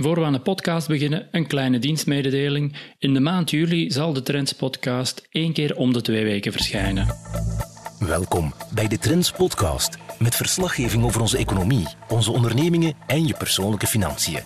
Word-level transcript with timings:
Voor 0.00 0.14
we 0.14 0.24
aan 0.24 0.32
de 0.32 0.40
podcast 0.40 0.88
beginnen, 0.88 1.28
een 1.30 1.46
kleine 1.46 1.78
dienstmededeling. 1.78 2.76
In 2.98 3.14
de 3.14 3.20
maand 3.20 3.50
juli 3.50 3.90
zal 3.90 4.12
de 4.12 4.22
Trends 4.22 4.52
podcast 4.52 5.26
één 5.30 5.52
keer 5.52 5.76
om 5.76 5.92
de 5.92 6.00
twee 6.00 6.24
weken 6.24 6.52
verschijnen. 6.52 7.06
Welkom 7.98 8.54
bij 8.74 8.88
de 8.88 8.98
Trends 8.98 9.32
podcast 9.32 9.98
met 10.18 10.34
verslaggeving 10.34 11.04
over 11.04 11.20
onze 11.20 11.38
economie, 11.38 11.86
onze 12.08 12.32
ondernemingen 12.32 12.94
en 13.06 13.26
je 13.26 13.34
persoonlijke 13.34 13.86
financiën. 13.86 14.40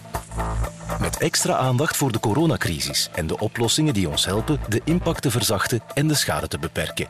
Met 1.00 1.18
extra 1.18 1.56
aandacht 1.56 1.96
voor 1.96 2.12
de 2.12 2.20
coronacrisis 2.20 3.10
en 3.14 3.26
de 3.26 3.38
oplossingen 3.38 3.94
die 3.94 4.08
ons 4.08 4.24
helpen 4.24 4.60
de 4.68 4.80
impact 4.84 5.22
te 5.22 5.30
verzachten 5.30 5.80
en 5.94 6.08
de 6.08 6.14
schade 6.14 6.48
te 6.48 6.58
beperken. 6.58 7.08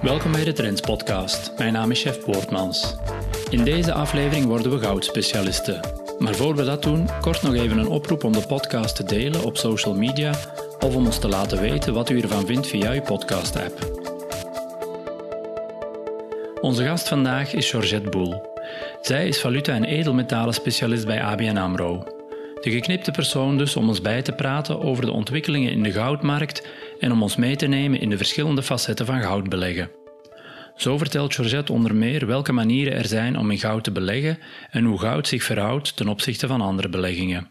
Welkom 0.00 0.32
bij 0.32 0.44
de 0.44 0.52
Trends 0.52 0.80
podcast. 0.80 1.52
Mijn 1.58 1.72
naam 1.72 1.90
is 1.90 2.02
Chef 2.02 2.24
Poortmans. 2.24 2.96
In 3.50 3.64
deze 3.64 3.92
aflevering 3.92 4.46
worden 4.46 4.70
we 4.70 4.78
goudspecialisten. 4.78 6.01
Maar 6.22 6.34
voor 6.34 6.56
we 6.56 6.64
dat 6.64 6.82
doen, 6.82 7.08
kort 7.20 7.42
nog 7.42 7.54
even 7.54 7.78
een 7.78 7.88
oproep 7.88 8.24
om 8.24 8.32
de 8.32 8.46
podcast 8.46 8.96
te 8.96 9.04
delen 9.04 9.44
op 9.44 9.56
social 9.56 9.94
media 9.94 10.34
of 10.78 10.94
om 10.94 11.06
ons 11.06 11.18
te 11.18 11.28
laten 11.28 11.60
weten 11.60 11.94
wat 11.94 12.10
u 12.10 12.20
ervan 12.20 12.46
vindt 12.46 12.66
via 12.66 12.92
uw 12.92 13.00
podcast-app. 13.00 14.00
Onze 16.60 16.84
gast 16.84 17.08
vandaag 17.08 17.52
is 17.52 17.70
Georgette 17.70 18.10
Boel. 18.10 18.42
Zij 19.00 19.28
is 19.28 19.40
valuta- 19.40 19.74
en 19.74 19.84
edelmetalen 19.84 20.54
specialist 20.54 21.06
bij 21.06 21.22
ABN 21.22 21.56
AMRO. 21.56 22.04
De 22.60 22.70
geknipte 22.70 23.10
persoon 23.10 23.58
dus 23.58 23.76
om 23.76 23.88
ons 23.88 24.00
bij 24.00 24.22
te 24.22 24.32
praten 24.32 24.80
over 24.80 25.04
de 25.04 25.12
ontwikkelingen 25.12 25.72
in 25.72 25.82
de 25.82 25.92
goudmarkt 25.92 26.68
en 27.00 27.12
om 27.12 27.22
ons 27.22 27.36
mee 27.36 27.56
te 27.56 27.66
nemen 27.66 28.00
in 28.00 28.10
de 28.10 28.16
verschillende 28.16 28.62
facetten 28.62 29.06
van 29.06 29.22
goud 29.22 29.48
beleggen. 29.48 30.01
Zo 30.76 30.98
vertelt 30.98 31.34
Georgette 31.34 31.72
onder 31.72 31.94
meer 31.94 32.26
welke 32.26 32.52
manieren 32.52 32.92
er 32.92 33.06
zijn 33.06 33.38
om 33.38 33.50
in 33.50 33.58
goud 33.58 33.84
te 33.84 33.92
beleggen 33.92 34.38
en 34.70 34.84
hoe 34.84 34.98
goud 34.98 35.28
zich 35.28 35.42
verhoudt 35.42 35.96
ten 35.96 36.08
opzichte 36.08 36.46
van 36.46 36.60
andere 36.60 36.88
beleggingen. 36.88 37.50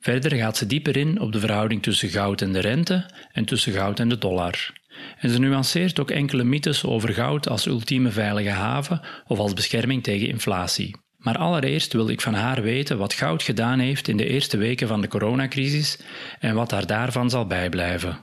Verder 0.00 0.32
gaat 0.32 0.56
ze 0.56 0.66
dieper 0.66 0.96
in 0.96 1.20
op 1.20 1.32
de 1.32 1.40
verhouding 1.40 1.82
tussen 1.82 2.08
goud 2.08 2.40
en 2.40 2.52
de 2.52 2.60
rente 2.60 3.10
en 3.32 3.44
tussen 3.44 3.72
goud 3.72 4.00
en 4.00 4.08
de 4.08 4.18
dollar. 4.18 4.72
En 5.18 5.30
ze 5.30 5.38
nuanceert 5.38 6.00
ook 6.00 6.10
enkele 6.10 6.44
mythes 6.44 6.84
over 6.84 7.08
goud 7.08 7.48
als 7.48 7.66
ultieme 7.66 8.10
veilige 8.10 8.50
haven 8.50 9.00
of 9.26 9.38
als 9.38 9.52
bescherming 9.52 10.02
tegen 10.02 10.28
inflatie. 10.28 10.96
Maar 11.16 11.38
allereerst 11.38 11.92
wil 11.92 12.08
ik 12.08 12.20
van 12.20 12.34
haar 12.34 12.62
weten 12.62 12.98
wat 12.98 13.12
goud 13.14 13.42
gedaan 13.42 13.78
heeft 13.78 14.08
in 14.08 14.16
de 14.16 14.26
eerste 14.26 14.56
weken 14.56 14.88
van 14.88 15.00
de 15.00 15.08
coronacrisis 15.08 15.98
en 16.38 16.54
wat 16.54 16.70
haar 16.70 16.86
daarvan 16.86 17.30
zal 17.30 17.46
bijblijven. 17.46 18.18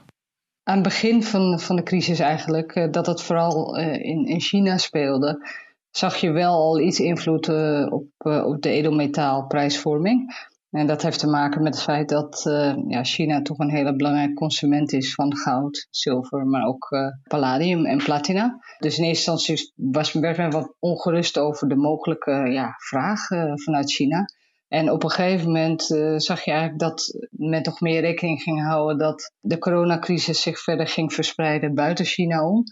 Aan 0.68 0.74
het 0.74 0.82
begin 0.82 1.22
van, 1.22 1.60
van 1.60 1.76
de 1.76 1.82
crisis 1.82 2.18
eigenlijk, 2.18 2.74
eh, 2.74 2.90
dat 2.90 3.06
het 3.06 3.22
vooral 3.22 3.76
eh, 3.76 3.92
in, 3.92 4.26
in 4.26 4.40
China 4.40 4.76
speelde, 4.76 5.48
zag 5.90 6.16
je 6.16 6.30
wel 6.30 6.52
al 6.52 6.80
iets 6.80 7.00
invloed 7.00 7.48
eh, 7.48 7.86
op, 7.90 8.06
op 8.44 8.62
de 8.62 8.68
edelmetaalprijsvorming. 8.68 10.46
En 10.70 10.86
dat 10.86 11.02
heeft 11.02 11.18
te 11.18 11.26
maken 11.26 11.62
met 11.62 11.74
het 11.74 11.82
feit 11.82 12.08
dat 12.08 12.42
ja, 12.88 13.04
China 13.04 13.42
toch 13.42 13.58
een 13.58 13.70
hele 13.70 13.96
belangrijke 13.96 14.34
consument 14.34 14.92
is 14.92 15.14
van 15.14 15.36
goud, 15.36 15.86
zilver, 15.90 16.46
maar 16.46 16.66
ook 16.66 16.88
palladium 17.28 17.86
en 17.86 17.98
platina. 17.98 18.58
Dus 18.78 18.98
in 18.98 19.04
eerste 19.04 19.30
instantie 19.30 19.72
was, 19.76 20.12
werd 20.12 20.36
men 20.36 20.50
wat 20.50 20.74
ongerust 20.78 21.38
over 21.38 21.68
de 21.68 21.76
mogelijke 21.76 22.32
ja, 22.32 22.74
vraag 22.76 23.26
vanuit 23.54 23.92
China. 23.92 24.24
En 24.68 24.90
op 24.90 25.02
een 25.02 25.10
gegeven 25.10 25.46
moment 25.46 25.82
zag 26.16 26.44
je 26.44 26.50
eigenlijk 26.50 26.80
dat 26.80 27.28
men 27.30 27.62
toch 27.62 27.80
meer 27.80 28.00
rekening 28.00 28.42
ging 28.42 28.62
houden 28.62 28.98
dat 28.98 29.32
de 29.40 29.58
coronacrisis 29.58 30.42
zich 30.42 30.58
verder 30.58 30.86
ging 30.86 31.12
verspreiden 31.12 31.74
buiten 31.74 32.04
China 32.04 32.48
om. 32.48 32.64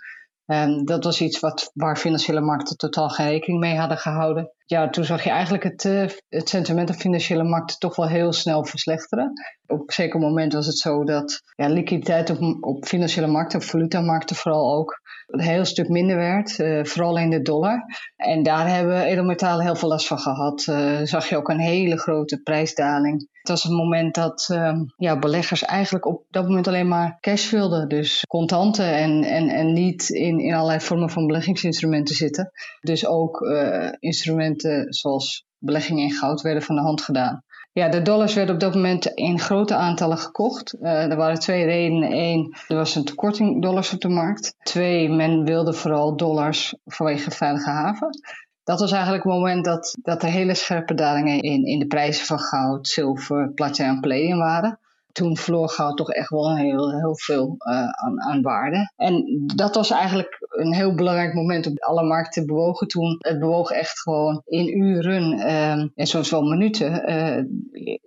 Um, 0.47 0.85
dat 0.85 1.05
was 1.05 1.21
iets 1.21 1.41
wat, 1.41 1.71
waar 1.75 1.97
financiële 1.97 2.41
markten 2.41 2.77
totaal 2.77 3.09
geen 3.09 3.29
rekening 3.29 3.61
mee 3.61 3.77
hadden 3.77 3.99
gehouden. 3.99 4.51
Ja, 4.65 4.91
toen 4.91 5.05
zag 5.05 5.25
je 5.25 5.31
eigenlijk 5.31 5.63
het, 5.63 5.85
uh, 5.85 6.09
het 6.29 6.49
sentiment 6.49 6.91
op 6.91 6.97
financiële 6.97 7.45
markten 7.45 7.79
toch 7.79 7.97
wel 7.97 8.09
heel 8.09 8.33
snel 8.33 8.65
verslechteren. 8.65 9.33
Op 9.67 9.79
een 9.79 9.93
zeker 9.93 10.21
moment 10.21 10.53
was 10.53 10.67
het 10.67 10.79
zo 10.79 11.05
dat 11.05 11.43
ja, 11.55 11.69
liquiditeit 11.69 12.31
op, 12.31 12.39
op 12.61 12.85
financiële 12.85 13.27
markten, 13.27 13.59
op 13.59 13.65
valutamarkten 13.65 14.37
vooral 14.37 14.75
ook, 14.75 15.01
een 15.27 15.41
heel 15.41 15.65
stuk 15.65 15.89
minder 15.89 16.17
werd, 16.17 16.59
uh, 16.59 16.85
vooral 16.85 17.19
in 17.19 17.31
de 17.31 17.43
dollar. 17.43 17.85
En 18.17 18.43
daar 18.43 18.69
hebben 18.69 19.03
edelmetalen 19.03 19.65
heel 19.65 19.77
veel 19.77 19.89
last 19.89 20.07
van 20.07 20.19
gehad. 20.19 20.67
Uh, 20.69 21.01
zag 21.03 21.29
je 21.29 21.37
ook 21.37 21.49
een 21.49 21.61
hele 21.61 21.99
grote 21.99 22.41
prijsdaling. 22.43 23.29
Het 23.33 23.49
was 23.49 23.65
een 23.65 23.77
moment 23.77 24.15
dat 24.15 24.49
uh, 24.53 24.73
ja, 24.97 25.19
beleggers 25.19 25.65
eigenlijk 25.65 26.07
op 26.07 26.25
dat 26.31 26.45
moment 26.45 26.69
alleen 26.69 26.89
maar 26.89 27.17
cash 27.21 27.51
wilden. 27.51 27.89
Dus 27.89 28.23
contanten 28.29 28.95
en, 28.95 29.25
en, 29.25 29.49
en 29.49 29.73
niet 29.73 30.09
in, 30.09 30.39
in 30.39 30.55
allerlei 30.55 30.81
vormen 30.81 31.11
van 31.11 31.27
beleggingsinstrumenten 31.27 32.15
zitten. 32.15 32.51
Dus 32.81 33.07
ook 33.07 33.41
uh, 33.41 33.89
instrumenten 33.99 34.93
zoals 34.93 35.47
beleggingen 35.59 36.03
in 36.03 36.13
goud 36.13 36.41
werden 36.41 36.63
van 36.63 36.75
de 36.75 36.83
hand 36.83 37.03
gedaan. 37.03 37.45
Ja, 37.79 37.89
de 37.89 38.03
dollars 38.03 38.35
werden 38.35 38.55
op 38.55 38.61
dat 38.61 38.75
moment 38.75 39.07
in 39.07 39.39
grote 39.39 39.75
aantallen 39.75 40.19
gekocht. 40.19 40.77
Uh, 40.81 41.11
er 41.11 41.17
waren 41.17 41.39
twee 41.39 41.65
redenen. 41.65 42.13
Eén, 42.13 42.57
er 42.69 42.77
was 42.77 42.95
een 42.95 43.05
tekorting 43.05 43.63
dollars 43.63 43.93
op 43.93 44.01
de 44.01 44.09
markt. 44.09 44.55
Twee, 44.63 45.09
men 45.11 45.45
wilde 45.45 45.73
vooral 45.73 46.17
dollars 46.17 46.75
vanwege 46.85 47.31
veilige 47.31 47.71
haven. 47.71 48.09
Dat 48.65 48.81
was 48.81 48.93
eigenlijk 48.93 49.25
het 49.25 49.33
moment 49.33 49.65
dat, 49.65 49.97
dat 50.03 50.23
er 50.23 50.29
hele 50.29 50.55
scherpe 50.55 50.95
dalingen 50.95 51.43
in, 51.43 51.65
in 51.65 51.79
de 51.79 51.87
prijzen 51.87 52.27
van 52.27 52.39
goud, 52.39 52.89
zilver, 52.89 53.53
platina 53.55 53.89
en 53.89 54.01
palladium 54.01 54.39
waren 54.39 54.79
toen 55.17 55.37
verloor 55.37 55.69
goud 55.69 55.97
toch 55.97 56.11
echt 56.11 56.31
wel 56.31 56.57
heel, 56.57 56.91
heel 56.99 57.17
veel 57.17 57.55
uh, 57.59 57.89
aan, 57.89 58.23
aan, 58.23 58.43
waarde. 58.43 58.93
En 58.97 59.43
dat 59.55 59.75
was 59.75 59.91
eigenlijk 59.91 60.46
een 60.57 60.75
heel 60.75 60.95
belangrijk 60.95 61.35
moment 61.35 61.67
op 61.67 61.79
alle 61.79 62.03
markten 62.03 62.47
bewogen 62.47 62.89
toen. 62.89 63.17
Het 63.19 63.39
bewoog 63.39 63.71
echt 63.71 64.01
gewoon 64.01 64.43
in 64.45 64.79
uren 64.83 65.33
uh, 65.33 65.71
en 65.95 66.07
soms 66.07 66.31
wel 66.31 66.43
minuten. 66.43 67.11
Uh, 67.11 67.37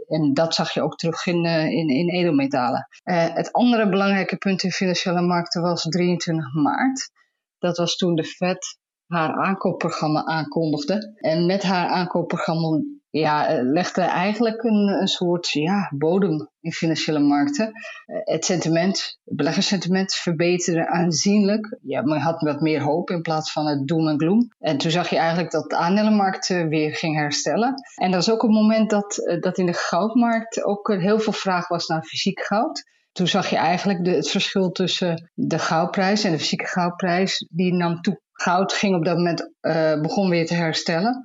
en 0.07 0.33
dat 0.33 0.55
zag 0.55 0.73
je 0.73 0.81
ook 0.81 0.95
terug 0.95 1.25
in, 1.25 1.45
in, 1.45 1.87
in 1.87 2.09
edelmetalen. 2.09 2.87
het 3.03 3.51
andere 3.51 3.89
belangrijke 3.89 4.37
punt 4.37 4.63
in 4.63 4.71
financiële 4.71 5.21
markten 5.21 5.61
was 5.61 5.81
23 5.81 6.53
maart. 6.53 7.11
Dat 7.57 7.77
was 7.77 7.95
toen 7.95 8.15
de 8.15 8.23
Fed 8.23 8.77
haar 9.07 9.33
aankoopprogramma 9.33 10.25
aankondigde. 10.25 11.13
En 11.15 11.45
met 11.45 11.63
haar 11.63 11.87
aankoopprogramma 11.87 12.81
ja, 13.09 13.47
eh, 13.47 13.59
legde 13.61 14.01
eigenlijk 14.01 14.63
een, 14.63 14.87
een 14.87 15.07
soort 15.07 15.49
ja, 15.49 15.91
bodem 15.97 16.49
in 16.61 16.71
financiële 16.71 17.19
markten. 17.19 17.71
Eh, 18.05 18.15
het 18.23 18.45
sentiment, 18.45 19.19
het 19.25 19.35
beleggerssentiment 19.35 20.13
verbeterde 20.13 20.87
aanzienlijk. 20.87 21.77
Ja, 21.81 22.01
men 22.01 22.19
had 22.19 22.41
wat 22.41 22.61
meer 22.61 22.81
hoop 22.81 23.09
in 23.09 23.21
plaats 23.21 23.51
van 23.51 23.65
het 23.65 23.87
doom 23.87 24.07
en 24.07 24.19
gloom. 24.19 24.53
En 24.59 24.77
toen 24.77 24.91
zag 24.91 25.09
je 25.09 25.17
eigenlijk 25.17 25.51
dat 25.51 25.69
de 25.69 25.75
aandelenmarkt 25.75 26.47
weer 26.47 26.95
ging 26.95 27.15
herstellen. 27.15 27.73
En 27.95 28.11
dat 28.11 28.25
was 28.25 28.35
ook 28.35 28.43
een 28.43 28.53
moment 28.53 28.89
dat, 28.89 29.17
eh, 29.17 29.41
dat 29.41 29.57
in 29.57 29.65
de 29.65 29.73
goudmarkt 29.73 30.63
ook 30.63 30.93
heel 30.93 31.19
veel 31.19 31.33
vraag 31.33 31.67
was 31.67 31.87
naar 31.87 32.03
fysiek 32.03 32.39
goud. 32.39 32.83
Toen 33.11 33.27
zag 33.27 33.49
je 33.49 33.55
eigenlijk 33.55 34.05
het 34.05 34.29
verschil 34.29 34.71
tussen 34.71 35.31
de 35.33 35.59
goudprijs 35.59 36.23
en 36.23 36.31
de 36.31 36.39
fysieke 36.39 36.65
goudprijs, 36.65 37.47
die 37.49 37.73
nam 37.73 38.01
toe. 38.01 38.21
Goud 38.31 38.73
ging 38.73 38.95
op 38.95 39.05
dat 39.05 39.17
moment, 39.17 39.51
uh, 39.61 40.01
begon 40.01 40.29
weer 40.29 40.45
te 40.45 40.53
herstellen. 40.53 41.21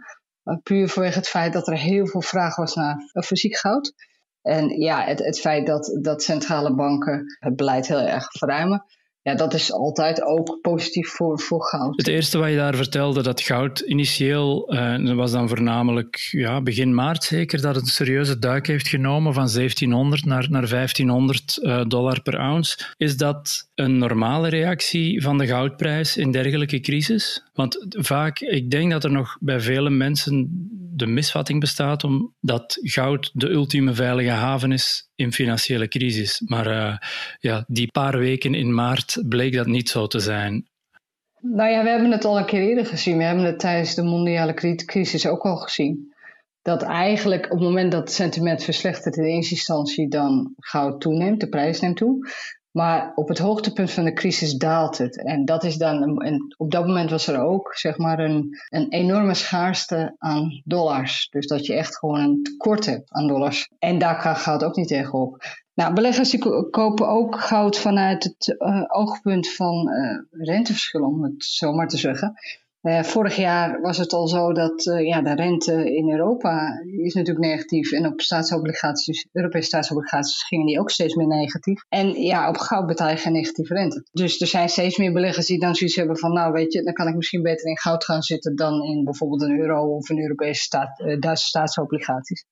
Puur 0.63 0.89
vanwege 0.89 1.19
het 1.19 1.29
feit 1.29 1.53
dat 1.53 1.69
er 1.69 1.79
heel 1.79 2.07
veel 2.07 2.23
vraag 2.23 2.57
was 2.57 2.75
naar 2.75 2.97
fysiek 3.25 3.57
goud. 3.57 3.93
En 4.43 4.69
ja, 4.69 5.05
het, 5.05 5.19
het 5.19 5.41
feit 5.41 5.67
dat, 5.67 5.99
dat 6.01 6.23
centrale 6.23 6.75
banken 6.75 7.37
het 7.39 7.57
beleid 7.57 7.87
heel 7.87 8.01
erg 8.01 8.27
verruimen 8.31 8.85
ja, 9.25 9.35
dat 9.35 9.55
is 9.55 9.73
altijd 9.73 10.23
ook 10.23 10.59
positief 10.61 11.09
voor, 11.09 11.41
voor 11.41 11.65
goud. 11.65 11.97
Het 11.97 12.07
eerste 12.07 12.39
wat 12.39 12.49
je 12.49 12.57
daar 12.57 12.75
vertelde, 12.75 13.23
dat 13.23 13.41
goud 13.41 13.81
initieel, 13.81 14.75
uh, 14.75 15.15
was 15.15 15.33
dan 15.33 15.49
voornamelijk 15.49 16.29
ja, 16.31 16.61
begin 16.61 16.95
maart 16.95 17.25
zeker, 17.25 17.61
dat 17.61 17.75
het 17.75 17.85
een 17.85 17.91
serieuze 17.91 18.39
duik 18.39 18.67
heeft 18.67 18.89
genomen 18.89 19.35
van 19.35 19.49
1700 19.53 20.25
naar, 20.25 20.47
naar 20.51 20.69
1500 20.69 21.59
uh, 21.63 21.81
eh, 21.81 21.89
dollar 21.89 22.23
per 22.23 22.39
ounce. 22.39 22.79
Is 22.97 23.17
dat 23.17 23.69
een 23.75 23.99
normale 23.99 24.49
reactie 24.49 25.23
van 25.23 25.39
de 25.39 25.47
goudprijs 25.47 26.17
in 26.17 26.31
dergelijke 26.31 26.81
crisis? 26.81 27.45
Want 27.55 27.87
vaak, 27.89 28.41
ik 28.41 28.71
denk 28.71 28.91
dat 28.91 29.05
er 29.05 29.13
nog 29.13 29.37
bij 29.41 29.61
vele 29.61 29.91
mensen 29.91 30.49
de 30.95 31.07
misvatting 31.07 31.61
bestaat 31.61 32.05
om 32.05 32.35
dat 32.41 32.79
goud 32.81 33.31
de 33.33 33.51
ultieme 33.51 33.95
veilige 33.95 34.31
haven 34.31 34.73
is 34.73 35.09
in 35.15 35.33
financiële 35.33 35.89
crisis. 35.89 36.43
Maar 36.45 36.67
uh, 36.67 36.97
ja, 37.39 37.65
die 37.67 37.91
paar 37.93 38.19
weken 38.19 38.55
in 38.55 38.75
maart 38.75 39.23
bleek 39.29 39.55
dat 39.55 39.67
niet 39.67 39.89
zo 39.89 40.07
te 40.07 40.21
zijn. 40.21 40.69
Nou 41.41 41.71
ja, 41.71 41.83
we 41.83 41.89
hebben 41.89 42.11
het 42.11 42.25
al 42.25 42.39
een 42.39 42.47
keer 42.47 42.69
eerder 42.69 42.87
gezien. 42.87 43.17
We 43.17 43.25
hebben 43.25 43.45
het 43.45 43.59
tijdens 43.59 43.95
de 43.95 44.03
mondiale 44.03 44.55
crisis 44.85 45.27
ook 45.27 45.43
al 45.43 45.57
gezien. 45.57 46.13
Dat 46.63 46.83
eigenlijk 46.83 47.45
op 47.45 47.59
het 47.59 47.69
moment 47.69 47.93
dat 47.93 48.01
het 48.01 48.13
sentiment 48.13 48.63
verslechtert 48.63 49.17
in 49.17 49.25
eerste 49.25 49.55
instantie, 49.55 50.09
dan 50.09 50.55
goud 50.57 51.01
toeneemt, 51.01 51.41
de 51.41 51.49
prijs 51.49 51.81
neemt 51.81 51.97
toe. 51.97 52.29
Maar 52.77 53.13
op 53.15 53.29
het 53.29 53.39
hoogtepunt 53.39 53.91
van 53.91 54.05
de 54.05 54.13
crisis 54.13 54.55
daalt 54.55 54.99
het. 54.99 55.25
En 55.25 55.45
dat 55.45 55.65
is 55.65 55.77
dan, 55.77 56.23
en 56.23 56.55
op 56.57 56.71
dat 56.71 56.87
moment 56.87 57.11
was 57.11 57.27
er 57.27 57.41
ook 57.41 57.75
zeg 57.75 57.99
maar 57.99 58.19
een, 58.19 58.59
een 58.69 58.89
enorme 58.89 59.35
schaarste 59.35 60.15
aan 60.19 60.63
dollars. 60.65 61.29
Dus 61.31 61.47
dat 61.47 61.67
je 61.67 61.75
echt 61.75 61.99
gewoon 61.99 62.21
een 62.21 62.43
tekort 62.43 62.87
hebt 62.87 63.13
aan 63.13 63.27
dollars. 63.27 63.71
En 63.79 63.99
daar 63.99 64.37
gaat 64.37 64.65
ook 64.65 64.77
niet 64.77 64.89
tegenop. 64.89 65.45
Nou, 65.75 65.95
beleggers 65.95 66.31
die 66.31 66.71
kopen 66.71 67.09
ook 67.09 67.41
goud 67.41 67.79
vanuit 67.79 68.25
het 68.25 68.57
uh, 68.59 68.83
oogpunt 68.87 69.53
van 69.53 69.89
uh, 69.89 70.19
renteverschil, 70.47 71.03
om 71.03 71.23
het 71.23 71.45
zo 71.45 71.73
maar 71.73 71.89
te 71.89 71.99
zeggen. 71.99 72.35
Uh, 72.85 73.03
vorig 73.03 73.37
jaar 73.37 73.81
was 73.81 73.99
het 73.99 74.13
al 74.13 74.29
zo 74.29 74.53
dat 74.53 74.87
uh, 74.87 75.07
ja, 75.07 75.23
de 75.23 75.35
rente 75.35 75.95
in 75.95 76.11
Europa 76.11 76.81
is 77.03 77.15
natuurlijk 77.15 77.47
negatief. 77.47 77.93
En 77.93 78.07
op 78.07 78.21
staatsobligaties, 78.21 79.29
Europese 79.33 79.67
staatsobligaties 79.67 80.43
gingen 80.43 80.67
die 80.67 80.81
ook 80.81 80.91
steeds 80.91 81.15
meer 81.15 81.27
negatief. 81.27 81.85
En 81.89 82.23
ja, 82.23 82.49
op 82.49 82.57
goud 82.57 82.87
betaal 82.87 83.09
je 83.09 83.17
geen 83.17 83.33
negatieve 83.33 83.75
rente. 83.75 84.07
Dus 84.13 84.41
er 84.41 84.47
zijn 84.47 84.69
steeds 84.69 84.99
meer 84.99 85.13
beleggers 85.13 85.47
die 85.47 85.59
dan 85.59 85.75
zoiets 85.75 85.97
hebben 85.97 86.19
van 86.19 86.33
nou 86.33 86.53
weet 86.53 86.73
je, 86.73 86.83
dan 86.83 86.93
kan 86.93 87.09
ik 87.09 87.15
misschien 87.15 87.43
beter 87.43 87.67
in 87.67 87.79
goud 87.79 88.05
gaan 88.05 88.23
zitten 88.23 88.57
dan 88.57 88.83
in 88.83 89.05
bijvoorbeeld 89.05 89.43
een 89.43 89.59
euro 89.59 89.97
of 89.97 90.09
een 90.09 90.21
Europese 90.21 90.63
staat, 90.63 91.01
uh, 91.01 91.21
Duitse 91.21 91.47
staatsobligaties. 91.47 92.45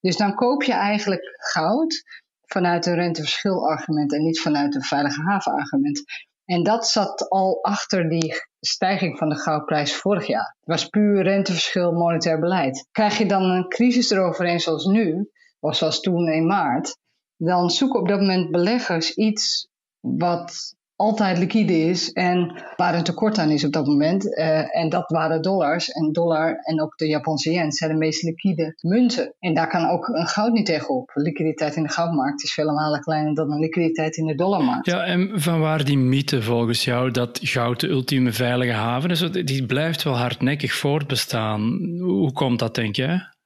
Dus 0.00 0.16
dan 0.16 0.34
koop 0.34 0.62
je 0.62 0.72
eigenlijk 0.72 1.22
goud 1.52 2.04
vanuit 2.46 2.86
een 2.86 2.94
renteverdschil-argument 2.94 4.12
en 4.12 4.22
niet 4.22 4.40
vanuit 4.40 4.74
een 4.74 4.82
veilige 4.82 5.22
haven-argument. 5.22 6.02
En 6.48 6.62
dat 6.62 6.88
zat 6.88 7.28
al 7.28 7.62
achter 7.62 8.08
die 8.08 8.34
stijging 8.60 9.18
van 9.18 9.28
de 9.28 9.38
goudprijs 9.38 9.96
vorig 9.96 10.26
jaar. 10.26 10.56
Het 10.60 10.68
was 10.68 10.88
puur 10.88 11.22
renteverschil 11.22 11.92
monetair 11.92 12.40
beleid. 12.40 12.86
Krijg 12.90 13.18
je 13.18 13.26
dan 13.26 13.42
een 13.42 13.68
crisis 13.68 14.10
eroverheen 14.10 14.60
zoals 14.60 14.84
nu, 14.84 15.30
of 15.60 15.76
zoals 15.76 16.00
toen 16.00 16.28
in 16.28 16.46
maart, 16.46 16.98
dan 17.36 17.70
zoeken 17.70 18.00
op 18.00 18.08
dat 18.08 18.20
moment 18.20 18.50
beleggers 18.50 19.14
iets 19.14 19.68
wat 20.00 20.74
altijd 20.98 21.38
liquide 21.38 21.78
is 21.78 22.12
en 22.12 22.62
waar 22.76 22.94
een 22.94 23.04
tekort 23.04 23.38
aan 23.38 23.50
is 23.50 23.64
op 23.64 23.72
dat 23.72 23.86
moment. 23.86 24.26
Uh, 24.26 24.76
en 24.76 24.88
dat 24.88 25.10
waren 25.10 25.42
dollars. 25.42 25.88
En 25.88 26.12
dollar 26.12 26.56
en 26.56 26.82
ook 26.82 26.96
de 26.96 27.06
Japanse 27.06 27.50
yen 27.50 27.72
zijn 27.72 27.90
de 27.90 27.96
meest 27.96 28.22
liquide 28.22 28.74
munten. 28.80 29.34
En 29.38 29.54
daar 29.54 29.68
kan 29.68 29.88
ook 29.88 30.08
een 30.08 30.26
goud 30.26 30.52
niet 30.52 30.66
tegenop. 30.66 31.10
Liquiditeit 31.14 31.76
in 31.76 31.82
de 31.82 31.88
goudmarkt 31.88 32.42
is 32.42 32.52
vele 32.52 32.72
malen 32.72 33.00
kleiner 33.00 33.34
dan 33.34 33.52
een 33.52 33.60
liquiditeit 33.60 34.16
in 34.16 34.26
de 34.26 34.34
dollarmarkt. 34.34 34.86
Ja, 34.86 35.04
en 35.04 35.40
van 35.40 35.60
waar 35.60 35.84
die 35.84 35.98
mythe 35.98 36.42
volgens 36.42 36.84
jou 36.84 37.10
dat 37.10 37.38
goud 37.42 37.80
de 37.80 37.88
ultieme 37.88 38.32
veilige 38.32 38.72
haven 38.72 39.10
is, 39.10 39.30
die 39.30 39.66
blijft 39.66 40.02
wel 40.02 40.16
hardnekkig 40.16 40.72
voortbestaan. 40.72 41.60
Hoe 42.00 42.32
komt 42.32 42.58
dat, 42.58 42.74
denk 42.74 42.96
je? 42.96 43.36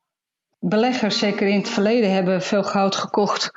Beleggers, 0.58 1.18
zeker 1.18 1.48
in 1.48 1.58
het 1.58 1.68
verleden, 1.68 2.12
hebben 2.12 2.42
veel 2.42 2.64
goud 2.64 2.94
gekocht 2.94 3.50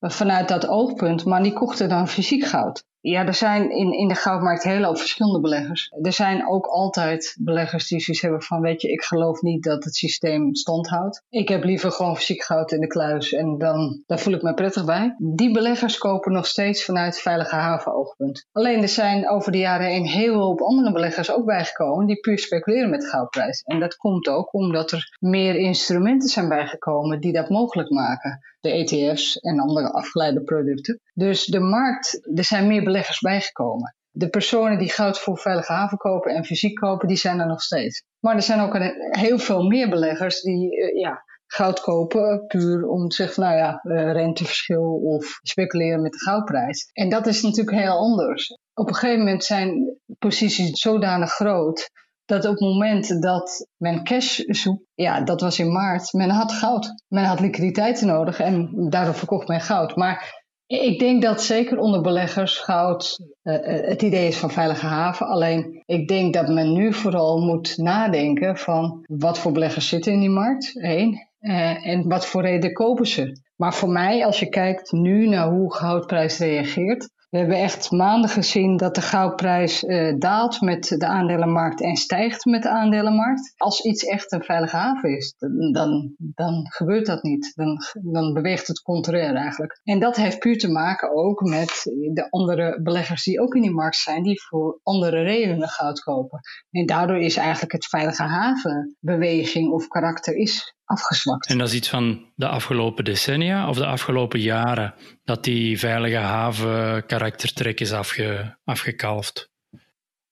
vanuit 0.00 0.48
dat 0.48 0.68
oogpunt, 0.68 1.24
maar 1.24 1.42
die 1.42 1.52
kochten 1.52 1.88
dan 1.88 2.08
fysiek 2.08 2.44
goud. 2.44 2.86
Ja, 3.00 3.26
er 3.26 3.34
zijn 3.34 3.70
in, 3.70 3.92
in 3.92 4.08
de 4.08 4.14
goudmarkt 4.14 4.62
heel 4.62 4.82
veel 4.82 4.96
verschillende 4.96 5.40
beleggers. 5.40 5.92
Er 6.02 6.12
zijn 6.12 6.48
ook 6.48 6.66
altijd 6.66 7.36
beleggers 7.40 7.88
die 7.88 8.00
zoiets 8.00 8.22
hebben 8.22 8.42
van, 8.42 8.60
weet 8.60 8.82
je, 8.82 8.92
ik 8.92 9.02
geloof 9.02 9.40
niet 9.40 9.62
dat 9.62 9.84
het 9.84 9.94
systeem 9.94 10.54
stand 10.54 10.88
houdt. 10.88 11.22
Ik 11.28 11.48
heb 11.48 11.64
liever 11.64 11.92
gewoon 11.92 12.16
fysiek 12.16 12.42
goud 12.42 12.72
in 12.72 12.80
de 12.80 12.86
kluis 12.86 13.32
en 13.32 13.58
dan 13.58 14.02
daar 14.06 14.18
voel 14.18 14.34
ik 14.34 14.42
me 14.42 14.54
prettig 14.54 14.84
bij. 14.84 15.14
Die 15.18 15.52
beleggers 15.52 15.98
kopen 15.98 16.32
nog 16.32 16.46
steeds 16.46 16.84
vanuit 16.84 17.20
veilige 17.20 17.54
haven 17.54 17.94
oogpunt. 17.94 18.46
Alleen 18.52 18.82
er 18.82 18.88
zijn 18.88 19.28
over 19.28 19.52
de 19.52 19.58
jaren 19.58 19.86
heen 19.86 20.06
heel 20.06 20.56
veel 20.56 20.66
andere 20.66 20.92
beleggers 20.92 21.32
ook 21.32 21.44
bijgekomen 21.44 22.06
die 22.06 22.20
puur 22.20 22.38
speculeren 22.38 22.90
met 22.90 23.00
de 23.00 23.06
goudprijs. 23.06 23.62
En 23.62 23.80
dat 23.80 23.96
komt 23.96 24.28
ook 24.28 24.54
omdat 24.54 24.90
er 24.90 25.16
meer 25.18 25.56
instrumenten 25.56 26.28
zijn 26.28 26.48
bijgekomen 26.48 27.20
die 27.20 27.32
dat 27.32 27.48
mogelijk 27.48 27.90
maken 27.90 28.40
de 28.60 28.70
ETF's 28.70 29.36
en 29.36 29.60
andere 29.60 29.92
afgeleide 29.92 30.42
producten. 30.42 31.00
Dus 31.14 31.44
de 31.44 31.60
markt, 31.60 32.30
er 32.34 32.44
zijn 32.44 32.66
meer 32.66 32.84
beleggers 32.84 33.20
bijgekomen. 33.20 33.96
De 34.10 34.28
personen 34.28 34.78
die 34.78 34.90
goud 34.90 35.18
voor 35.18 35.38
veilige 35.38 35.72
haven 35.72 35.98
kopen 35.98 36.34
en 36.34 36.44
fysiek 36.44 36.74
kopen, 36.74 37.08
die 37.08 37.16
zijn 37.16 37.40
er 37.40 37.46
nog 37.46 37.62
steeds. 37.62 38.02
Maar 38.20 38.34
er 38.34 38.42
zijn 38.42 38.60
ook 38.60 38.78
heel 39.10 39.38
veel 39.38 39.62
meer 39.62 39.88
beleggers 39.88 40.40
die 40.40 40.76
uh, 40.76 41.00
ja, 41.00 41.24
goud 41.46 41.80
kopen 41.80 42.46
puur 42.46 42.88
om 42.88 43.08
te 43.08 43.16
zeggen, 43.16 43.42
nou 43.42 43.56
ja, 43.56 43.80
uh, 43.84 44.12
renteverschil 44.12 45.00
of 45.04 45.38
speculeren 45.42 46.02
met 46.02 46.12
de 46.12 46.18
goudprijs. 46.18 46.90
En 46.92 47.08
dat 47.08 47.26
is 47.26 47.42
natuurlijk 47.42 47.76
heel 47.76 47.98
anders. 47.98 48.56
Op 48.74 48.88
een 48.88 48.94
gegeven 48.94 49.18
moment 49.18 49.44
zijn 49.44 49.98
posities 50.18 50.80
zodanig 50.80 51.30
groot 51.30 51.90
dat 52.28 52.44
op 52.44 52.50
het 52.50 52.60
moment 52.60 53.22
dat 53.22 53.66
men 53.76 54.04
cash 54.04 54.38
zoekt, 54.38 54.84
ja, 54.94 55.20
dat 55.20 55.40
was 55.40 55.58
in 55.58 55.72
maart, 55.72 56.12
men 56.12 56.30
had 56.30 56.52
goud. 56.52 57.02
Men 57.08 57.24
had 57.24 57.40
liquiditeiten 57.40 58.06
nodig 58.06 58.40
en 58.40 58.86
daardoor 58.90 59.14
verkocht 59.14 59.48
men 59.48 59.60
goud. 59.60 59.96
Maar 59.96 60.44
ik 60.66 60.98
denk 60.98 61.22
dat 61.22 61.42
zeker 61.42 61.78
onder 61.78 62.00
beleggers 62.00 62.58
goud 62.58 63.18
uh, 63.42 63.56
het 63.62 64.02
idee 64.02 64.28
is 64.28 64.36
van 64.36 64.50
veilige 64.50 64.86
haven. 64.86 65.26
Alleen 65.26 65.82
ik 65.86 66.08
denk 66.08 66.34
dat 66.34 66.48
men 66.48 66.72
nu 66.72 66.92
vooral 66.92 67.38
moet 67.38 67.76
nadenken 67.76 68.56
van 68.56 69.04
wat 69.06 69.38
voor 69.38 69.52
beleggers 69.52 69.88
zitten 69.88 70.12
in 70.12 70.20
die 70.20 70.30
markt, 70.30 70.80
één. 70.80 71.28
Uh, 71.40 71.86
en 71.86 72.08
wat 72.08 72.26
voor 72.26 72.42
reden 72.42 72.72
kopen 72.72 73.06
ze. 73.06 73.40
Maar 73.56 73.74
voor 73.74 73.88
mij, 73.90 74.26
als 74.26 74.38
je 74.38 74.48
kijkt 74.48 74.92
nu 74.92 75.28
naar 75.28 75.48
hoe 75.48 75.74
goudprijs 75.74 76.38
reageert, 76.38 77.08
we 77.30 77.38
hebben 77.38 77.56
echt 77.56 77.90
maanden 77.90 78.30
gezien 78.30 78.76
dat 78.76 78.94
de 78.94 79.00
goudprijs 79.00 79.82
uh, 79.82 80.14
daalt 80.18 80.60
met 80.60 80.88
de 80.88 81.06
aandelenmarkt 81.06 81.82
en 81.82 81.96
stijgt 81.96 82.44
met 82.44 82.62
de 82.62 82.68
aandelenmarkt. 82.68 83.52
Als 83.56 83.80
iets 83.80 84.04
echt 84.04 84.32
een 84.32 84.42
veilige 84.42 84.76
haven 84.76 85.16
is, 85.16 85.34
dan, 85.72 86.14
dan 86.18 86.66
gebeurt 86.68 87.06
dat 87.06 87.22
niet. 87.22 87.52
Dan, 87.54 87.78
dan 88.02 88.32
beweegt 88.32 88.66
het 88.66 88.82
contrair 88.82 89.34
eigenlijk. 89.34 89.80
En 89.84 89.98
dat 89.98 90.16
heeft 90.16 90.38
puur 90.38 90.58
te 90.58 90.70
maken 90.70 91.16
ook 91.16 91.40
met 91.40 91.82
de 92.12 92.30
andere 92.30 92.82
beleggers 92.82 93.24
die 93.24 93.40
ook 93.40 93.54
in 93.54 93.62
die 93.62 93.74
markt 93.74 93.96
zijn, 93.96 94.22
die 94.22 94.42
voor 94.42 94.80
andere 94.82 95.22
redenen 95.22 95.68
goud 95.68 96.00
kopen. 96.00 96.40
En 96.70 96.86
daardoor 96.86 97.18
is 97.18 97.36
eigenlijk 97.36 97.72
het 97.72 97.86
veilige 97.86 98.22
havenbeweging 98.22 99.70
of 99.72 99.88
karakter 99.88 100.36
is 100.36 100.74
afgezwakt. 100.84 101.48
En 101.48 101.58
dat 101.58 101.68
is 101.68 101.74
iets 101.74 101.88
van 101.88 102.30
de 102.34 102.48
afgelopen 102.48 103.04
decennia 103.04 103.68
of 103.68 103.76
de 103.76 103.86
afgelopen 103.86 104.40
jaren 104.40 104.94
dat 105.28 105.44
die 105.44 105.78
veilige 105.78 106.16
haven 106.16 107.06
karaktertrek 107.06 107.80
is 107.80 107.92
afge, 107.92 108.56
afgekalfd? 108.64 109.50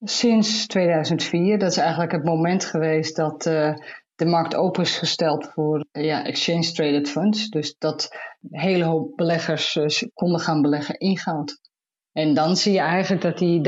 Sinds 0.00 0.66
2004, 0.66 1.58
dat 1.58 1.70
is 1.70 1.76
eigenlijk 1.76 2.12
het 2.12 2.25
moment 2.25 2.64
geweest 2.64 3.16
dat 3.16 3.46
uh, 3.46 3.75
de 4.14 4.26
markt 4.26 4.54
open 4.54 4.82
is 4.82 4.98
gesteld 4.98 5.50
voor 5.54 5.87
ja, 5.93 6.25
exchange 6.25 6.72
traded 6.72 7.08
funds. 7.08 7.48
Dus 7.48 7.75
dat 7.78 8.08
hele 8.50 8.84
hoop 8.84 9.16
beleggers 9.16 9.76
uh, 9.76 9.87
konden 10.14 10.40
gaan 10.40 10.62
beleggen 10.62 10.99
in 10.99 11.19
goud. 11.19 11.60
En 12.12 12.34
dan 12.34 12.56
zie 12.56 12.72
je 12.72 12.81
eigenlijk 12.81 13.22
dat 13.22 13.38
die, 13.38 13.60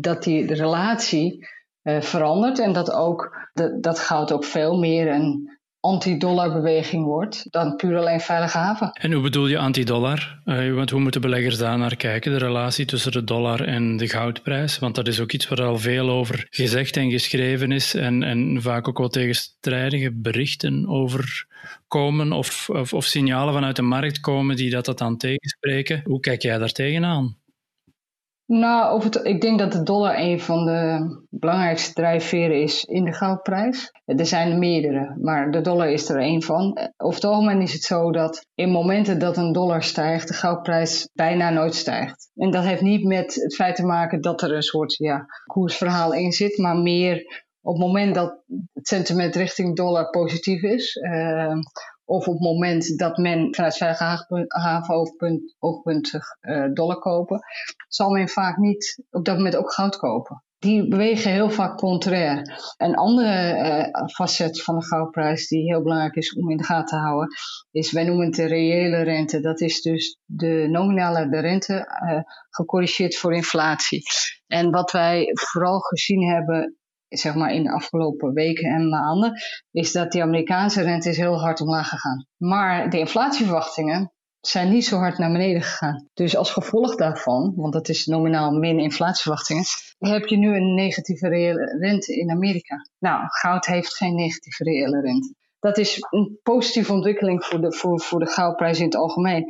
dat 0.00 0.22
die, 0.22 0.54
relatie 0.54 1.48
verandert 1.82 2.58
en 2.58 2.72
dat 2.72 2.92
ook 2.92 3.48
de, 3.52 3.78
dat 3.80 3.98
goud 3.98 4.32
ook 4.32 4.44
veel 4.44 4.78
meer 4.78 5.08
een 5.08 5.55
anti-dollarbeweging 5.86 7.04
wordt 7.04 7.46
dan 7.50 7.76
puur 7.76 7.98
alleen 7.98 8.20
veilige 8.20 8.58
haven. 8.58 8.90
En 8.92 9.12
hoe 9.12 9.22
bedoel 9.22 9.46
je 9.46 9.58
anti-dollar? 9.58 10.40
Uh, 10.44 10.74
want 10.74 10.90
hoe 10.90 11.00
moeten 11.00 11.20
beleggers 11.20 11.58
daar 11.58 11.78
naar 11.78 11.96
kijken, 11.96 12.32
de 12.32 12.38
relatie 12.38 12.84
tussen 12.84 13.12
de 13.12 13.24
dollar 13.24 13.64
en 13.64 13.96
de 13.96 14.08
goudprijs? 14.08 14.78
Want 14.78 14.94
dat 14.94 15.08
is 15.08 15.20
ook 15.20 15.32
iets 15.32 15.48
waar 15.48 15.62
al 15.62 15.78
veel 15.78 16.10
over 16.10 16.46
gezegd 16.50 16.96
en 16.96 17.10
geschreven 17.10 17.72
is 17.72 17.94
en, 17.94 18.22
en 18.22 18.62
vaak 18.62 18.88
ook 18.88 18.98
wel 18.98 19.08
tegenstrijdige 19.08 20.12
berichten 20.12 20.88
over 20.88 21.46
komen 21.88 22.32
of, 22.32 22.70
of, 22.92 23.04
signalen 23.04 23.54
vanuit 23.54 23.76
de 23.76 23.82
markt 23.82 24.20
komen 24.20 24.56
die 24.56 24.70
dat, 24.70 24.84
dat 24.84 25.00
aan 25.00 25.16
tegenspreken. 25.16 26.00
Hoe 26.04 26.20
kijk 26.20 26.42
jij 26.42 26.58
daar 26.58 26.72
tegenaan? 26.72 27.36
Nou, 28.46 28.94
over 28.94 29.10
het, 29.10 29.26
ik 29.26 29.40
denk 29.40 29.58
dat 29.58 29.72
de 29.72 29.82
dollar 29.82 30.18
een 30.18 30.40
van 30.40 30.64
de 30.64 31.08
belangrijkste 31.30 31.92
drijfveren 31.92 32.62
is 32.62 32.84
in 32.84 33.04
de 33.04 33.12
goudprijs. 33.12 33.92
Er 34.04 34.26
zijn 34.26 34.52
er 34.52 34.58
meerdere, 34.58 35.16
maar 35.20 35.50
de 35.50 35.60
dollar 35.60 35.90
is 35.90 36.08
er 36.08 36.20
één 36.20 36.42
van. 36.42 36.78
Over 36.96 37.14
het 37.14 37.24
algemeen 37.24 37.60
is 37.60 37.72
het 37.72 37.82
zo 37.82 38.12
dat 38.12 38.46
in 38.54 38.70
momenten 38.70 39.18
dat 39.18 39.36
een 39.36 39.52
dollar 39.52 39.82
stijgt, 39.82 40.28
de 40.28 40.34
goudprijs 40.34 41.08
bijna 41.12 41.50
nooit 41.50 41.74
stijgt. 41.74 42.30
En 42.34 42.50
dat 42.50 42.64
heeft 42.64 42.80
niet 42.80 43.04
met 43.04 43.34
het 43.34 43.54
feit 43.54 43.76
te 43.76 43.86
maken 43.86 44.20
dat 44.20 44.42
er 44.42 44.54
een 44.54 44.62
soort 44.62 44.96
ja, 44.96 45.26
koersverhaal 45.46 46.14
in 46.14 46.32
zit, 46.32 46.58
maar 46.58 46.76
meer 46.76 47.44
op 47.62 47.72
het 47.72 47.86
moment 47.86 48.14
dat 48.14 48.42
het 48.72 48.88
sentiment 48.88 49.34
richting 49.34 49.76
dollar 49.76 50.10
positief 50.10 50.62
is, 50.62 50.96
uh, 50.96 51.52
of 52.06 52.26
op 52.26 52.32
het 52.32 52.42
moment 52.42 52.98
dat 52.98 53.16
men 53.16 53.54
vanuit 53.54 53.76
veilige 53.76 54.44
havenoogpunt 54.48 55.54
oogpunt, 55.58 56.12
uh, 56.40 56.72
dollar 56.72 56.98
kopen, 56.98 57.40
zal 57.88 58.10
men 58.10 58.28
vaak 58.28 58.56
niet 58.56 59.02
op 59.10 59.24
dat 59.24 59.36
moment 59.36 59.56
ook 59.56 59.72
goud 59.72 59.96
kopen. 59.96 60.44
Die 60.58 60.88
bewegen 60.88 61.30
heel 61.30 61.50
vaak 61.50 61.76
contrair. 61.76 62.62
Een 62.76 62.94
andere 62.94 63.56
uh, 63.94 64.06
facet 64.06 64.62
van 64.62 64.78
de 64.78 64.84
goudprijs 64.84 65.48
die 65.48 65.62
heel 65.62 65.82
belangrijk 65.82 66.14
is 66.14 66.34
om 66.34 66.50
in 66.50 66.56
de 66.56 66.64
gaten 66.64 66.86
te 66.86 67.04
houden, 67.04 67.28
is 67.70 67.92
wij 67.92 68.04
noemen 68.04 68.26
het 68.26 68.34
de 68.34 68.46
reële 68.46 69.02
rente. 69.02 69.40
Dat 69.40 69.60
is 69.60 69.82
dus 69.82 70.18
de 70.24 70.66
nominale 70.70 71.28
de 71.28 71.40
rente 71.40 71.74
uh, 71.74 72.20
gecorrigeerd 72.50 73.16
voor 73.16 73.34
inflatie. 73.34 74.02
En 74.46 74.70
wat 74.70 74.90
wij 74.90 75.30
vooral 75.32 75.78
gezien 75.78 76.28
hebben 76.28 76.76
zeg 77.08 77.34
maar 77.34 77.52
in 77.52 77.62
de 77.62 77.72
afgelopen 77.72 78.32
weken 78.32 78.70
en 78.70 78.88
maanden, 78.88 79.40
is 79.70 79.92
dat 79.92 80.12
die 80.12 80.22
Amerikaanse 80.22 80.82
rente 80.82 81.08
is 81.08 81.16
heel 81.16 81.40
hard 81.40 81.60
omlaag 81.60 81.88
gegaan. 81.88 82.26
Maar 82.36 82.90
de 82.90 82.98
inflatieverwachtingen 82.98 84.12
zijn 84.40 84.70
niet 84.70 84.84
zo 84.84 84.96
hard 84.96 85.18
naar 85.18 85.32
beneden 85.32 85.62
gegaan. 85.62 86.08
Dus 86.14 86.36
als 86.36 86.50
gevolg 86.50 86.94
daarvan, 86.94 87.52
want 87.56 87.72
dat 87.72 87.88
is 87.88 88.06
nominaal 88.06 88.50
min 88.50 88.78
inflatieverwachtingen, 88.78 89.64
heb 89.98 90.26
je 90.26 90.36
nu 90.36 90.56
een 90.56 90.74
negatieve 90.74 91.28
reële 91.28 91.78
rente 91.78 92.16
in 92.16 92.30
Amerika. 92.30 92.76
Nou, 92.98 93.24
goud 93.26 93.66
heeft 93.66 93.96
geen 93.96 94.14
negatieve 94.14 94.64
reële 94.64 95.00
rente. 95.00 95.34
Dat 95.60 95.78
is 95.78 96.06
een 96.10 96.38
positieve 96.42 96.92
ontwikkeling 96.92 97.44
voor 97.44 97.60
de, 97.60 97.72
voor, 97.72 98.00
voor 98.00 98.20
de 98.20 98.26
goudprijs 98.26 98.78
in 98.78 98.84
het 98.84 98.96
algemeen. 98.96 99.44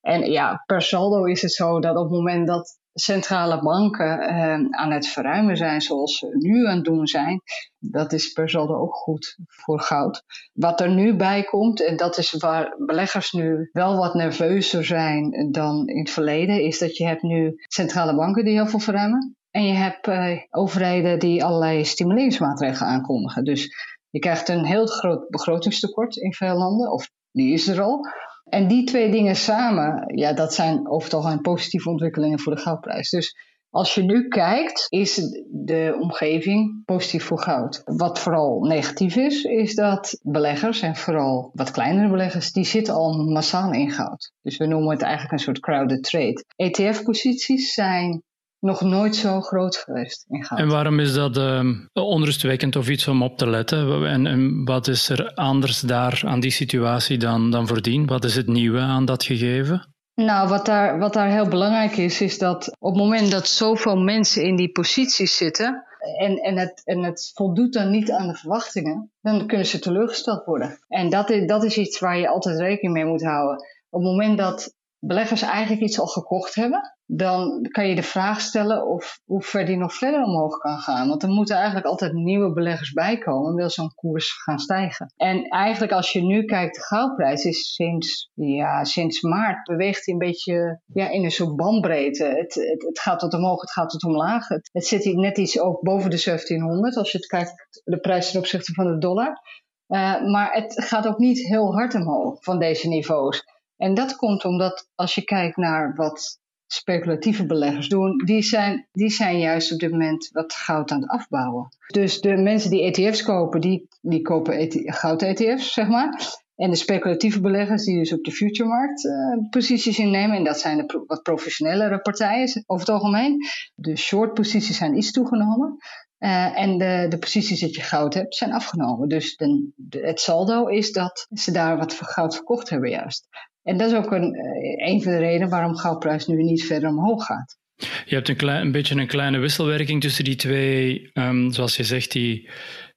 En 0.00 0.30
ja, 0.30 0.62
per 0.66 0.82
saldo 0.82 1.24
is 1.24 1.42
het 1.42 1.52
zo 1.52 1.80
dat 1.80 1.96
op 1.96 2.02
het 2.02 2.12
moment 2.12 2.46
dat 2.46 2.78
centrale 2.92 3.62
banken 3.62 4.20
uh, 4.20 4.80
aan 4.80 4.92
het 4.92 5.06
verruimen 5.06 5.56
zijn 5.56 5.80
zoals 5.80 6.18
ze 6.18 6.26
nu 6.38 6.66
aan 6.66 6.76
het 6.76 6.84
doen 6.84 7.06
zijn, 7.06 7.42
dat 7.78 8.12
is 8.12 8.32
per 8.32 8.50
saldo 8.50 8.74
ook 8.74 8.94
goed 8.94 9.36
voor 9.46 9.80
goud. 9.80 10.22
Wat 10.52 10.80
er 10.80 10.90
nu 10.90 11.16
bij 11.16 11.42
komt, 11.42 11.86
en 11.86 11.96
dat 11.96 12.18
is 12.18 12.32
waar 12.32 12.74
beleggers 12.78 13.32
nu 13.32 13.68
wel 13.72 13.96
wat 13.96 14.14
nerveuzer 14.14 14.84
zijn 14.84 15.48
dan 15.50 15.88
in 15.88 15.98
het 15.98 16.10
verleden, 16.10 16.62
is 16.62 16.78
dat 16.78 16.96
je 16.96 17.06
hebt 17.06 17.22
nu 17.22 17.54
centrale 17.56 18.14
banken 18.14 18.44
die 18.44 18.54
heel 18.54 18.66
veel 18.66 18.78
verruimen. 18.78 19.36
En 19.50 19.64
je 19.64 19.74
hebt 19.74 20.06
uh, 20.06 20.38
overheden 20.50 21.18
die 21.18 21.44
allerlei 21.44 21.84
stimuleringsmaatregelen 21.84 22.90
aankondigen. 22.90 23.44
Dus 23.44 23.74
je 24.10 24.18
krijgt 24.18 24.48
een 24.48 24.64
heel 24.64 24.86
groot 24.86 25.28
begrotingstekort 25.28 26.16
in 26.16 26.32
veel 26.32 26.56
landen, 26.56 26.92
of 26.92 27.10
die 27.30 27.52
is 27.52 27.68
er 27.68 27.80
al. 27.80 28.06
En 28.52 28.68
die 28.68 28.84
twee 28.84 29.10
dingen 29.10 29.36
samen, 29.36 30.18
ja, 30.18 30.32
dat 30.32 30.54
zijn 30.54 30.88
over 30.88 31.04
het 31.04 31.14
algemeen 31.14 31.40
positieve 31.40 31.88
ontwikkelingen 31.88 32.40
voor 32.40 32.54
de 32.54 32.60
goudprijs. 32.60 33.10
Dus 33.10 33.36
als 33.70 33.94
je 33.94 34.02
nu 34.02 34.28
kijkt, 34.28 34.86
is 34.88 35.14
de 35.50 35.96
omgeving 36.00 36.84
positief 36.84 37.24
voor 37.24 37.38
goud. 37.38 37.82
Wat 37.84 38.18
vooral 38.18 38.60
negatief 38.60 39.16
is, 39.16 39.42
is 39.42 39.74
dat 39.74 40.18
beleggers, 40.22 40.82
en 40.82 40.96
vooral 40.96 41.50
wat 41.52 41.70
kleinere 41.70 42.10
beleggers, 42.10 42.52
die 42.52 42.64
zitten 42.64 42.94
al 42.94 43.24
massaal 43.24 43.72
in 43.72 43.90
goud. 43.90 44.32
Dus 44.42 44.56
we 44.56 44.66
noemen 44.66 44.90
het 44.90 45.02
eigenlijk 45.02 45.32
een 45.32 45.38
soort 45.38 45.60
crowded 45.60 46.02
trade. 46.02 46.44
ETF-posities 46.56 47.74
zijn 47.74 48.22
nog 48.62 48.80
nooit 48.80 49.16
zo 49.16 49.40
groot 49.40 49.76
geweest 49.76 50.24
in 50.28 50.44
goud. 50.44 50.60
En 50.60 50.68
waarom 50.68 51.00
is 51.00 51.14
dat 51.14 51.36
uh, 51.36 51.60
onrustwekkend 51.92 52.76
of 52.76 52.88
iets 52.88 53.08
om 53.08 53.22
op 53.22 53.38
te 53.38 53.48
letten? 53.48 54.06
En, 54.06 54.26
en, 54.26 54.64
wat 54.64 54.88
is 54.88 55.08
er 55.08 55.34
anders 55.34 55.80
daar 55.80 56.22
aan 56.24 56.40
die 56.40 56.50
situatie 56.50 57.18
dan, 57.18 57.50
dan 57.50 57.66
voordien? 57.66 58.06
Wat 58.06 58.24
is 58.24 58.36
het 58.36 58.46
nieuwe 58.46 58.78
aan 58.78 59.04
dat 59.04 59.24
gegeven? 59.24 59.94
Nou, 60.14 60.48
wat 60.48 60.66
daar, 60.66 60.98
wat 60.98 61.12
daar 61.12 61.30
heel 61.30 61.48
belangrijk 61.48 61.96
is, 61.96 62.20
is 62.20 62.38
dat 62.38 62.76
op 62.78 62.94
het 62.94 63.02
moment 63.02 63.30
dat 63.30 63.46
zoveel 63.46 63.96
mensen 63.96 64.42
in 64.42 64.56
die 64.56 64.72
posities 64.72 65.36
zitten, 65.36 65.84
en, 66.18 66.36
en, 66.36 66.58
het, 66.58 66.82
en 66.84 67.02
het 67.02 67.30
voldoet 67.34 67.72
dan 67.72 67.90
niet 67.90 68.10
aan 68.10 68.28
de 68.28 68.34
verwachtingen, 68.34 69.10
dan 69.20 69.46
kunnen 69.46 69.66
ze 69.66 69.78
teleurgesteld 69.78 70.44
worden. 70.44 70.78
En 70.88 71.10
dat 71.10 71.30
is, 71.30 71.46
dat 71.46 71.64
is 71.64 71.76
iets 71.76 71.98
waar 71.98 72.18
je 72.18 72.28
altijd 72.28 72.58
rekening 72.58 72.94
mee 72.94 73.04
moet 73.04 73.22
houden. 73.22 73.66
Op 73.90 74.00
het 74.00 74.10
moment 74.10 74.38
dat 74.38 74.74
beleggers 75.06 75.42
eigenlijk 75.42 75.82
iets 75.82 76.00
al 76.00 76.06
gekocht 76.06 76.54
hebben, 76.54 76.94
dan 77.06 77.68
kan 77.70 77.88
je 77.88 77.94
de 77.94 78.02
vraag 78.02 78.40
stellen 78.40 78.86
of 78.86 79.20
hoe 79.24 79.42
ver 79.42 79.66
die 79.66 79.76
nog 79.76 79.94
verder 79.94 80.22
omhoog 80.22 80.58
kan 80.58 80.78
gaan. 80.78 81.08
Want 81.08 81.22
er 81.22 81.28
moeten 81.28 81.56
eigenlijk 81.56 81.86
altijd 81.86 82.12
nieuwe 82.12 82.52
beleggers 82.52 82.92
bij 82.92 83.18
komen, 83.18 83.54
wil 83.54 83.70
zo'n 83.70 83.94
koers 83.94 84.32
gaan 84.32 84.58
stijgen. 84.58 85.12
En 85.16 85.44
eigenlijk 85.48 85.92
als 85.92 86.12
je 86.12 86.22
nu 86.22 86.44
kijkt, 86.44 86.74
de 86.74 86.82
goudprijs 86.82 87.44
is 87.44 87.74
sinds, 87.74 88.30
ja, 88.34 88.84
sinds 88.84 89.20
maart 89.20 89.64
beweegt 89.64 90.06
hij 90.06 90.14
een 90.14 90.20
beetje 90.20 90.80
ja, 90.86 91.08
in 91.08 91.24
een 91.24 91.30
soort 91.30 91.56
bandbreedte. 91.56 92.24
Het, 92.24 92.54
het, 92.54 92.82
het 92.82 93.00
gaat 93.00 93.18
tot 93.18 93.34
omhoog, 93.34 93.60
het 93.60 93.72
gaat 93.72 93.90
tot 93.90 94.04
omlaag. 94.04 94.48
Het, 94.48 94.70
het 94.72 94.86
zit 94.86 95.04
hier 95.04 95.16
net 95.16 95.38
iets 95.38 95.60
ook 95.60 95.82
boven 95.82 96.10
de 96.10 96.22
1700 96.24 96.96
als 96.96 97.12
je 97.12 97.18
het 97.18 97.26
kijkt, 97.26 97.80
de 97.84 98.00
prijs 98.00 98.30
ten 98.30 98.40
opzichte 98.40 98.72
van 98.72 98.86
de 98.86 98.98
dollar. 98.98 99.40
Uh, 99.88 100.22
maar 100.22 100.52
het 100.52 100.84
gaat 100.84 101.06
ook 101.06 101.18
niet 101.18 101.46
heel 101.46 101.74
hard 101.74 101.94
omhoog 101.94 102.44
van 102.44 102.58
deze 102.58 102.88
niveaus. 102.88 103.44
En 103.82 103.94
dat 103.94 104.16
komt 104.16 104.44
omdat 104.44 104.88
als 104.94 105.14
je 105.14 105.22
kijkt 105.22 105.56
naar 105.56 105.94
wat 105.94 106.40
speculatieve 106.66 107.46
beleggers 107.46 107.88
doen, 107.88 108.22
die 108.24 108.42
zijn, 108.42 108.88
die 108.92 109.10
zijn 109.10 109.38
juist 109.38 109.72
op 109.72 109.78
dit 109.78 109.90
moment 109.90 110.28
wat 110.32 110.52
goud 110.52 110.90
aan 110.90 111.00
het 111.00 111.10
afbouwen. 111.10 111.68
Dus 111.86 112.20
de 112.20 112.36
mensen 112.36 112.70
die 112.70 112.82
ETF's 112.82 113.22
kopen, 113.22 113.60
die, 113.60 113.88
die 114.00 114.22
kopen 114.22 114.60
e 114.60 114.68
goud-ETF's, 114.84 115.72
zeg 115.72 115.88
maar. 115.88 116.40
En 116.56 116.70
de 116.70 116.76
speculatieve 116.76 117.40
beleggers 117.40 117.84
die 117.84 117.98
dus 117.98 118.12
op 118.12 118.24
de 118.24 118.30
futuremarkt 118.30 119.04
uh, 119.04 119.48
posities 119.50 119.98
innemen, 119.98 120.36
en 120.36 120.44
dat 120.44 120.60
zijn 120.60 120.86
de 120.86 121.04
wat 121.06 121.22
professionellere 121.22 122.00
partijen 122.00 122.64
over 122.66 122.86
het 122.86 122.94
algemeen. 122.94 123.36
De 123.74 123.96
short 123.96 124.34
posities 124.34 124.76
zijn 124.76 124.96
iets 124.96 125.12
toegenomen. 125.12 125.76
Uh, 126.18 126.58
en 126.58 126.78
de, 126.78 127.06
de 127.08 127.18
posities 127.18 127.60
dat 127.60 127.74
je 127.74 127.82
goud 127.82 128.14
hebt, 128.14 128.34
zijn 128.34 128.52
afgenomen. 128.52 129.08
Dus 129.08 129.36
de, 129.36 129.98
het 129.98 130.20
saldo 130.20 130.66
is 130.66 130.92
dat 130.92 131.26
ze 131.30 131.52
daar 131.52 131.76
wat 131.76 131.92
goud 131.92 132.34
verkocht 132.34 132.70
hebben 132.70 132.90
juist. 132.90 133.28
En 133.62 133.76
dat 133.76 133.90
is 133.90 133.96
ook 133.96 134.12
een, 134.12 134.34
eh, 134.34 134.92
een 134.92 135.02
van 135.02 135.12
de 135.12 135.18
redenen 135.18 135.48
waarom 135.48 135.76
goudprijs 135.76 136.26
nu 136.26 136.42
niet 136.42 136.64
verder 136.64 136.88
omhoog 136.88 137.24
gaat. 137.24 137.60
Je 138.04 138.14
hebt 138.14 138.28
een, 138.28 138.36
klein, 138.36 138.60
een 138.60 138.72
beetje 138.72 139.00
een 139.00 139.06
kleine 139.06 139.38
wisselwerking 139.38 140.00
tussen 140.00 140.24
die 140.24 140.36
twee, 140.36 141.10
um, 141.14 141.52
zoals 141.52 141.76
je 141.76 141.84
zegt, 141.84 142.12
die 142.12 142.48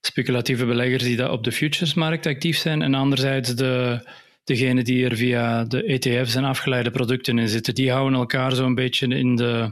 speculatieve 0.02 0.66
beleggers 0.66 1.04
die 1.04 1.32
op 1.32 1.44
de 1.44 1.52
futuresmarkt 1.52 2.26
actief 2.26 2.58
zijn 2.58 2.82
en 2.82 2.94
anderzijds 2.94 3.56
de, 3.56 4.00
degenen 4.44 4.84
die 4.84 5.06
er 5.06 5.16
via 5.16 5.64
de 5.64 5.84
ETF's 5.84 6.36
en 6.36 6.44
afgeleide 6.44 6.92
producten 6.92 7.40
in 7.40 7.48
zitten. 7.48 7.76
Die 7.76 7.92
houden 7.92 8.20
elkaar 8.20 8.52
zo'n 8.52 8.76
beetje 8.76 9.08
in 9.08 9.36
de... 9.36 9.72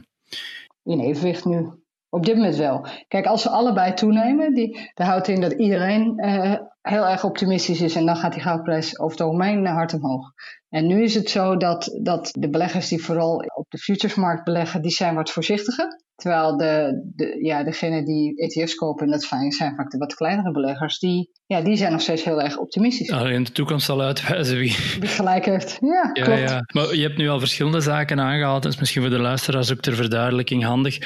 In 0.83 0.99
evenwicht 0.99 1.45
nu. 1.45 1.67
Op 2.09 2.25
dit 2.25 2.35
moment 2.35 2.55
wel. 2.55 2.87
Kijk, 3.07 3.25
als 3.25 3.41
ze 3.41 3.49
allebei 3.49 3.93
toenemen, 3.93 4.53
die, 4.53 4.91
dat 4.93 5.07
houdt 5.07 5.27
in 5.27 5.41
dat 5.41 5.51
iedereen 5.51 6.25
uh, 6.25 6.55
heel 6.83 7.07
erg 7.07 7.23
optimistisch 7.23 7.81
is 7.81 7.95
en 7.95 8.05
dan 8.05 8.15
gaat 8.15 8.33
die 8.33 8.41
goudprijs 8.41 8.99
over 8.99 9.17
het 9.17 9.27
algemeen 9.27 9.65
hard 9.65 9.93
omhoog. 9.93 10.31
En 10.69 10.87
nu 10.87 11.03
is 11.03 11.15
het 11.15 11.29
zo 11.29 11.57
dat, 11.57 11.99
dat 12.01 12.29
de 12.39 12.49
beleggers 12.49 12.87
die 12.87 13.03
vooral 13.03 13.35
op 13.55 13.65
de 13.69 13.77
futuresmarkt 13.77 14.43
beleggen, 14.43 14.81
die 14.81 14.91
zijn 14.91 15.15
wat 15.15 15.31
voorzichtiger. 15.31 16.01
Terwijl 16.15 16.57
de, 16.57 17.01
de, 17.15 17.37
ja, 17.41 17.63
degenen 17.63 18.05
die 18.05 18.35
ETF's 18.35 18.75
kopen, 18.75 19.05
en 19.05 19.11
dat 19.11 19.23
zijn 19.23 19.53
vaak 19.53 19.91
de 19.91 19.97
wat 19.97 20.15
kleinere 20.15 20.51
beleggers, 20.51 20.99
die, 20.99 21.31
ja, 21.45 21.61
die 21.61 21.75
zijn 21.75 21.91
nog 21.91 22.01
steeds 22.01 22.23
heel 22.23 22.41
erg 22.41 22.57
optimistisch. 22.57 23.11
Alleen 23.11 23.43
de 23.43 23.51
toekomst 23.51 23.85
zal 23.85 24.01
uitwijzen 24.01 24.57
wie. 24.57 24.75
Wie 24.99 25.09
gelijk 25.09 25.45
heeft. 25.45 25.77
Ja, 25.81 26.09
ja, 26.13 26.23
klopt. 26.23 26.39
Ja. 26.39 26.61
Maar 26.73 26.95
je 26.95 27.01
hebt 27.01 27.17
nu 27.17 27.29
al 27.29 27.39
verschillende 27.39 27.81
zaken 27.81 28.19
aangehaald. 28.19 28.63
Dat 28.63 28.73
is 28.73 28.79
misschien 28.79 29.01
voor 29.01 29.11
de 29.11 29.19
luisteraars 29.19 29.71
ook 29.71 29.79
ter 29.79 29.95
verduidelijking 29.95 30.63
handig. 30.63 30.97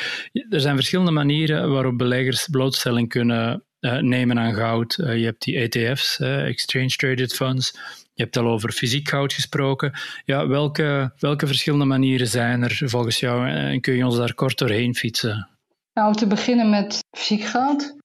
Er 0.49 0.61
zijn 0.61 0.75
verschillende 0.75 1.11
manieren 1.11 1.71
waarop 1.71 1.97
beleggers 1.97 2.47
blootstelling 2.47 3.09
kunnen 3.09 3.66
uh, 3.79 3.97
nemen 3.97 4.39
aan 4.39 4.53
goud. 4.53 4.97
Uh, 4.97 5.17
je 5.17 5.25
hebt 5.25 5.43
die 5.43 5.57
ETF's, 5.57 6.19
uh, 6.19 6.47
Exchange 6.47 6.89
Traded 6.89 7.33
Funds. 7.33 7.71
Je 8.13 8.23
hebt 8.23 8.37
al 8.37 8.47
over 8.47 8.71
fysiek 8.71 9.09
goud 9.09 9.33
gesproken. 9.33 9.93
Ja, 10.25 10.47
welke, 10.47 11.13
welke 11.19 11.47
verschillende 11.47 11.85
manieren 11.85 12.27
zijn 12.27 12.63
er 12.63 12.81
volgens 12.85 13.19
jou 13.19 13.49
en 13.49 13.81
kun 13.81 13.93
je 13.93 14.05
ons 14.05 14.17
daar 14.17 14.33
kort 14.33 14.57
doorheen 14.57 14.95
fietsen? 14.95 15.49
Nou, 15.93 16.07
om 16.07 16.15
te 16.15 16.27
beginnen 16.27 16.69
met 16.69 16.99
fysiek 17.17 17.43
goud. 17.43 17.95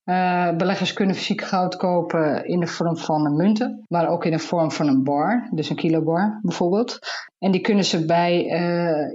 Beleggers 0.57 0.93
kunnen 0.93 1.15
fysiek 1.15 1.41
goud 1.41 1.75
kopen 1.75 2.45
in 2.45 2.59
de 2.59 2.67
vorm 2.67 2.97
van 2.97 3.35
munten, 3.35 3.85
maar 3.87 4.07
ook 4.07 4.25
in 4.25 4.31
de 4.31 4.39
vorm 4.39 4.71
van 4.71 4.87
een 4.87 5.03
bar, 5.03 5.49
dus 5.51 5.69
een 5.69 5.75
kilobar 5.75 6.39
bijvoorbeeld. 6.41 6.99
En 7.39 7.51
die 7.51 7.61
kunnen 7.61 7.85
ze 7.85 8.05
bij, 8.05 8.43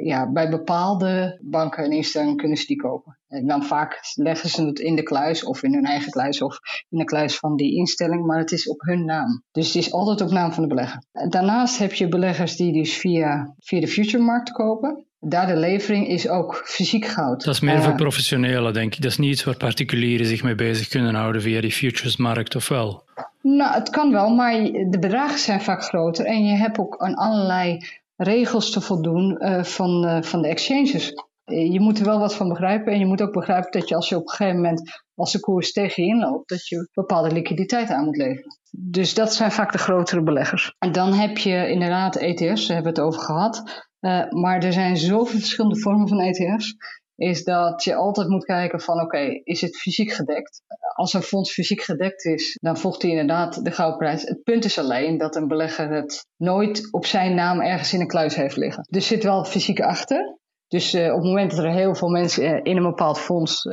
ja, 0.02 0.32
bij 0.32 0.48
bepaalde 0.48 1.40
banken 1.42 1.84
en 1.84 1.92
instellingen 1.92 2.36
kunnen 2.36 2.56
ze 2.56 2.66
die 2.66 2.76
kopen. 2.76 3.17
En 3.28 3.47
dan 3.47 3.64
vaak 3.64 4.00
leggen 4.14 4.49
ze 4.49 4.64
het 4.64 4.78
in 4.78 4.97
de 4.97 5.02
kluis 5.02 5.44
of 5.44 5.62
in 5.62 5.75
hun 5.75 5.85
eigen 5.85 6.11
kluis 6.11 6.42
of 6.42 6.58
in 6.88 6.99
de 6.99 7.04
kluis 7.04 7.37
van 7.37 7.56
die 7.56 7.76
instelling, 7.76 8.26
maar 8.26 8.38
het 8.38 8.52
is 8.52 8.68
op 8.68 8.80
hun 8.80 9.04
naam. 9.04 9.42
Dus 9.52 9.66
het 9.66 9.76
is 9.76 9.92
altijd 9.92 10.20
op 10.20 10.30
naam 10.30 10.52
van 10.52 10.62
de 10.62 10.68
belegger. 10.68 11.02
Daarnaast 11.28 11.78
heb 11.78 11.92
je 11.92 12.08
beleggers 12.08 12.56
die 12.56 12.73
dus 12.73 12.97
via, 12.97 13.54
via 13.58 13.80
de 13.80 13.88
future-markt 13.88 14.50
kopen. 14.50 15.06
Daar 15.20 15.47
de 15.47 15.56
levering 15.56 16.08
is 16.08 16.28
ook 16.28 16.62
fysiek 16.64 17.06
goud. 17.06 17.44
Dat 17.44 17.54
is 17.54 17.61
meer 17.61 17.82
voor 17.82 17.94
professionelen, 17.94 18.73
denk 18.73 18.94
ik. 18.94 19.02
Dat 19.02 19.11
is 19.11 19.18
niet 19.18 19.32
iets 19.32 19.44
waar 19.44 19.56
particulieren 19.56 20.26
zich 20.26 20.42
mee 20.42 20.54
bezig 20.54 20.88
kunnen 20.88 21.14
houden 21.14 21.42
via 21.42 21.61
die 21.61 21.73
futuresmarkt, 21.73 22.54
of 22.54 22.68
wel? 22.68 23.04
Nou, 23.42 23.75
het 23.75 23.90
kan 23.90 24.12
wel, 24.12 24.35
maar 24.35 24.52
de 24.62 24.99
bedragen 25.00 25.38
zijn 25.38 25.61
vaak 25.61 25.82
groter. 25.82 26.25
En 26.25 26.44
je 26.44 26.56
hebt 26.56 26.78
ook 26.78 26.97
aan 26.99 27.14
allerlei 27.14 27.78
regels 28.16 28.70
te 28.70 28.80
voldoen 28.80 29.37
uh, 29.38 29.62
van, 29.62 30.04
uh, 30.04 30.23
van 30.23 30.42
de 30.42 30.49
exchanges. 30.49 31.12
Eh, 31.48 31.72
je 31.72 31.80
moet 31.80 31.98
er 31.98 32.04
wel 32.04 32.18
wat 32.18 32.34
van 32.34 32.48
begrijpen. 32.48 32.92
En 32.92 32.98
je 32.98 33.06
moet 33.06 33.22
ook 33.22 33.32
begrijpen 33.32 33.70
dat 33.70 33.88
je 33.88 33.94
als 33.94 34.08
je 34.08 34.16
op 34.16 34.22
een 34.22 34.34
gegeven 34.34 34.60
moment, 34.60 35.02
als 35.14 35.32
de 35.32 35.40
koers 35.40 35.72
tegen 35.72 36.04
je 36.04 36.08
inloopt, 36.08 36.48
dat 36.48 36.66
je 36.66 36.88
bepaalde 36.92 37.32
liquiditeit 37.32 37.90
aan 37.90 38.04
moet 38.04 38.16
leveren. 38.16 38.58
Dus 38.70 39.14
dat 39.14 39.34
zijn 39.34 39.52
vaak 39.52 39.72
de 39.72 39.78
grotere 39.78 40.22
beleggers. 40.22 40.74
En 40.78 40.92
dan 40.92 41.12
heb 41.12 41.38
je 41.38 41.68
inderdaad 41.68 42.16
ETF's, 42.16 42.66
daar 42.66 42.76
hebben 42.76 42.94
we 42.94 43.00
het 43.00 43.08
over 43.08 43.20
gehad. 43.20 43.86
Uh, 44.00 44.30
maar 44.30 44.62
er 44.62 44.72
zijn 44.72 44.96
zoveel 44.96 45.40
verschillende 45.40 45.80
vormen 45.80 46.08
van 46.08 46.20
ETF's. 46.20 46.76
Is 47.16 47.44
dat 47.44 47.84
je 47.84 47.94
altijd 47.94 48.28
moet 48.28 48.44
kijken 48.44 48.80
van 48.80 49.00
oké, 49.00 49.40
is 49.44 49.60
het 49.60 49.76
fysiek 49.76 50.12
gedekt? 50.12 50.62
Als 50.94 51.12
een 51.12 51.22
fonds 51.22 51.52
fysiek 51.52 51.82
gedekt 51.82 52.24
is, 52.24 52.58
dan 52.60 52.76
volgt 52.76 53.02
hij 53.02 53.10
inderdaad 53.10 53.64
de 53.64 53.70
goudprijs. 53.70 54.22
Het 54.22 54.42
punt 54.42 54.64
is 54.64 54.78
alleen 54.78 55.18
dat 55.18 55.36
een 55.36 55.48
belegger 55.48 55.90
het 55.90 56.26
nooit 56.36 56.92
op 56.92 57.06
zijn 57.06 57.34
naam 57.34 57.60
ergens 57.60 57.92
in 57.92 58.00
een 58.00 58.06
kluis 58.06 58.34
heeft 58.34 58.56
liggen. 58.56 58.86
Dus 58.90 59.06
zit 59.06 59.22
wel 59.22 59.44
fysiek 59.44 59.80
achter. 59.80 60.38
Dus 60.68 60.94
uh, 60.94 61.06
op 61.12 61.18
het 61.18 61.26
moment 61.26 61.50
dat 61.50 61.64
er 61.64 61.70
heel 61.70 61.94
veel 61.94 62.08
mensen 62.08 62.44
uh, 62.44 62.60
in 62.62 62.76
een 62.76 62.82
bepaald 62.82 63.18
fonds 63.18 63.66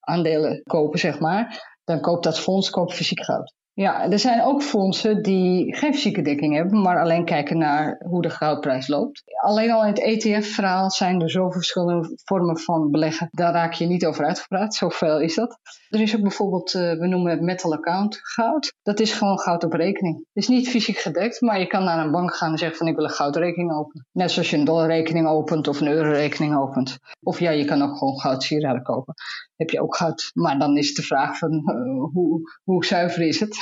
aandelen 0.00 0.62
kopen, 0.62 0.98
zeg 0.98 1.18
maar, 1.18 1.70
dan 1.84 2.00
koopt 2.00 2.24
dat 2.24 2.40
fonds 2.40 2.70
koopt 2.70 2.94
fysiek 2.94 3.24
goud. 3.24 3.54
Ja, 3.74 4.10
er 4.10 4.18
zijn 4.18 4.42
ook 4.42 4.62
fondsen 4.62 5.22
die 5.22 5.76
geen 5.76 5.94
fysieke 5.94 6.22
dekking 6.22 6.54
hebben, 6.54 6.82
maar 6.82 7.00
alleen 7.00 7.24
kijken 7.24 7.58
naar 7.58 8.02
hoe 8.08 8.22
de 8.22 8.30
goudprijs 8.30 8.88
loopt. 8.88 9.22
Alleen 9.42 9.70
al 9.70 9.82
in 9.82 9.88
het 9.88 10.00
ETF-verhaal 10.00 10.90
zijn 10.90 11.20
er 11.20 11.30
zoveel 11.30 11.52
verschillende 11.52 12.20
vormen 12.24 12.58
van 12.58 12.90
beleggen. 12.90 13.28
Daar 13.30 13.52
raak 13.52 13.72
je 13.72 13.86
niet 13.86 14.06
over 14.06 14.24
uitgepraat, 14.24 14.74
zoveel 14.74 15.20
is 15.20 15.34
dat. 15.34 15.58
Er 15.88 16.00
is 16.00 16.16
ook 16.16 16.22
bijvoorbeeld, 16.22 16.74
uh, 16.74 16.92
we 16.92 17.06
noemen 17.06 17.30
het 17.30 17.40
metal 17.40 17.72
account 17.72 18.18
goud. 18.22 18.74
Dat 18.82 19.00
is 19.00 19.12
gewoon 19.12 19.38
goud 19.38 19.64
op 19.64 19.72
rekening. 19.72 20.16
Het 20.16 20.42
is 20.42 20.48
niet 20.48 20.68
fysiek 20.68 20.98
gedekt, 20.98 21.40
maar 21.40 21.58
je 21.58 21.66
kan 21.66 21.84
naar 21.84 22.04
een 22.04 22.12
bank 22.12 22.34
gaan 22.34 22.50
en 22.50 22.58
zeggen 22.58 22.78
van 22.78 22.86
ik 22.86 22.96
wil 22.96 23.04
een 23.04 23.10
goudrekening 23.10 23.72
openen. 23.72 24.06
Net 24.12 24.30
zoals 24.30 24.50
je 24.50 24.56
een 24.56 24.64
dollarrekening 24.64 25.26
opent 25.26 25.68
of 25.68 25.80
een 25.80 25.88
eurorekening 25.88 26.56
opent. 26.56 26.98
Of 27.22 27.38
ja, 27.38 27.50
je 27.50 27.64
kan 27.64 27.82
ook 27.82 27.96
gewoon 27.98 28.18
goud 28.20 28.42
sieraden 28.42 28.82
kopen. 28.82 29.14
Heb 29.62 29.70
je 29.70 29.82
ook 29.82 29.96
goud. 29.96 30.30
Maar 30.34 30.58
dan 30.58 30.76
is 30.76 30.94
de 30.94 31.02
vraag 31.02 31.38
van 31.38 31.50
hoe, 32.12 32.40
hoe 32.64 32.84
zuiver 32.84 33.22
is 33.22 33.40
het? 33.40 33.58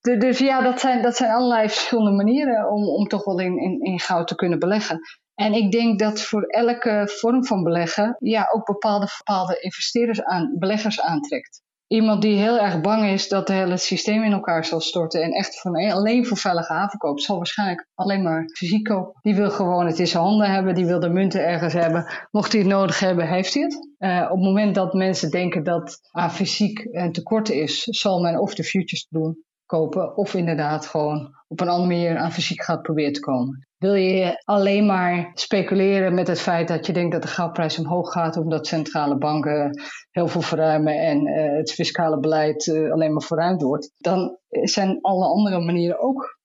dus 0.20 0.38
ja, 0.38 0.62
dat 0.62 0.80
zijn, 0.80 1.02
dat 1.02 1.16
zijn 1.16 1.30
allerlei 1.30 1.68
verschillende 1.68 2.10
manieren 2.10 2.70
om, 2.70 2.88
om 2.88 3.06
toch 3.06 3.24
wel 3.24 3.38
in, 3.38 3.58
in, 3.58 3.80
in 3.80 4.00
goud 4.00 4.28
te 4.28 4.34
kunnen 4.34 4.58
beleggen. 4.58 5.00
En 5.34 5.52
ik 5.52 5.72
denk 5.72 5.98
dat 5.98 6.20
voor 6.20 6.42
elke 6.42 7.10
vorm 7.20 7.44
van 7.44 7.62
beleggen 7.62 8.16
ja, 8.18 8.48
ook 8.52 8.64
bepaalde, 8.64 9.08
bepaalde 9.18 9.60
investeerders 9.60 10.22
aan, 10.22 10.56
beleggers 10.58 11.00
aantrekt. 11.00 11.62
Iemand 11.86 12.22
die 12.22 12.36
heel 12.36 12.58
erg 12.58 12.80
bang 12.80 13.04
is 13.04 13.28
dat 13.28 13.48
het 13.48 13.56
hele 13.56 13.76
systeem 13.76 14.22
in 14.22 14.32
elkaar 14.32 14.64
zal 14.64 14.80
storten 14.80 15.22
en 15.22 15.30
echt 15.30 15.60
van 15.60 15.76
alleen 15.76 16.26
voor 16.26 16.36
veilige 16.36 16.72
haven 16.72 16.98
koopt, 16.98 17.22
zal 17.22 17.36
waarschijnlijk 17.36 17.88
alleen 17.94 18.22
maar 18.22 18.44
fysiek 18.52 18.84
kopen. 18.84 19.20
Die 19.22 19.34
wil 19.34 19.50
gewoon 19.50 19.86
het 19.86 19.98
in 19.98 20.06
zijn 20.06 20.22
handen 20.22 20.50
hebben, 20.50 20.74
die 20.74 20.86
wil 20.86 21.00
de 21.00 21.08
munten 21.08 21.46
ergens 21.46 21.72
hebben. 21.72 22.06
Mocht 22.30 22.52
hij 22.52 22.60
het 22.60 22.70
nodig 22.70 23.00
hebben, 23.00 23.28
heeft 23.28 23.54
hij 23.54 23.62
het. 23.62 23.88
Uh, 23.98 24.22
op 24.30 24.36
het 24.36 24.46
moment 24.46 24.74
dat 24.74 24.94
mensen 24.94 25.30
denken 25.30 25.64
dat 25.64 25.98
aan 26.10 26.30
fysiek 26.30 26.88
een 26.90 27.12
tekort 27.12 27.50
is, 27.50 27.82
zal 27.82 28.20
men 28.20 28.40
of 28.40 28.54
de 28.54 28.64
futures 28.64 29.06
doen 29.08 29.44
kopen 29.66 30.16
of 30.16 30.34
inderdaad 30.34 30.86
gewoon 30.86 31.34
op 31.48 31.60
een 31.60 31.68
andere 31.68 31.88
manier 31.88 32.16
aan 32.16 32.32
fysiek 32.32 32.62
gaat 32.62 32.82
proberen 32.82 33.12
te 33.12 33.20
komen. 33.20 33.66
Wil 33.84 33.94
je 33.94 34.42
alleen 34.44 34.86
maar 34.86 35.30
speculeren 35.34 36.14
met 36.14 36.26
het 36.26 36.40
feit 36.40 36.68
dat 36.68 36.86
je 36.86 36.92
denkt 36.92 37.12
dat 37.12 37.22
de 37.22 37.28
goudprijs 37.28 37.78
omhoog 37.78 38.12
gaat 38.12 38.36
omdat 38.36 38.66
centrale 38.66 39.18
banken 39.18 39.82
heel 40.10 40.28
veel 40.28 40.40
verruimen 40.40 40.94
en 41.00 41.26
uh, 41.26 41.56
het 41.56 41.72
fiscale 41.72 42.20
beleid 42.20 42.66
uh, 42.66 42.92
alleen 42.92 43.12
maar 43.12 43.22
verruimd 43.22 43.62
wordt, 43.62 43.90
dan 43.98 44.38
zijn 44.48 44.98
alle 45.00 45.26
andere 45.26 45.60
manieren 45.60 46.00
ook 46.00 46.38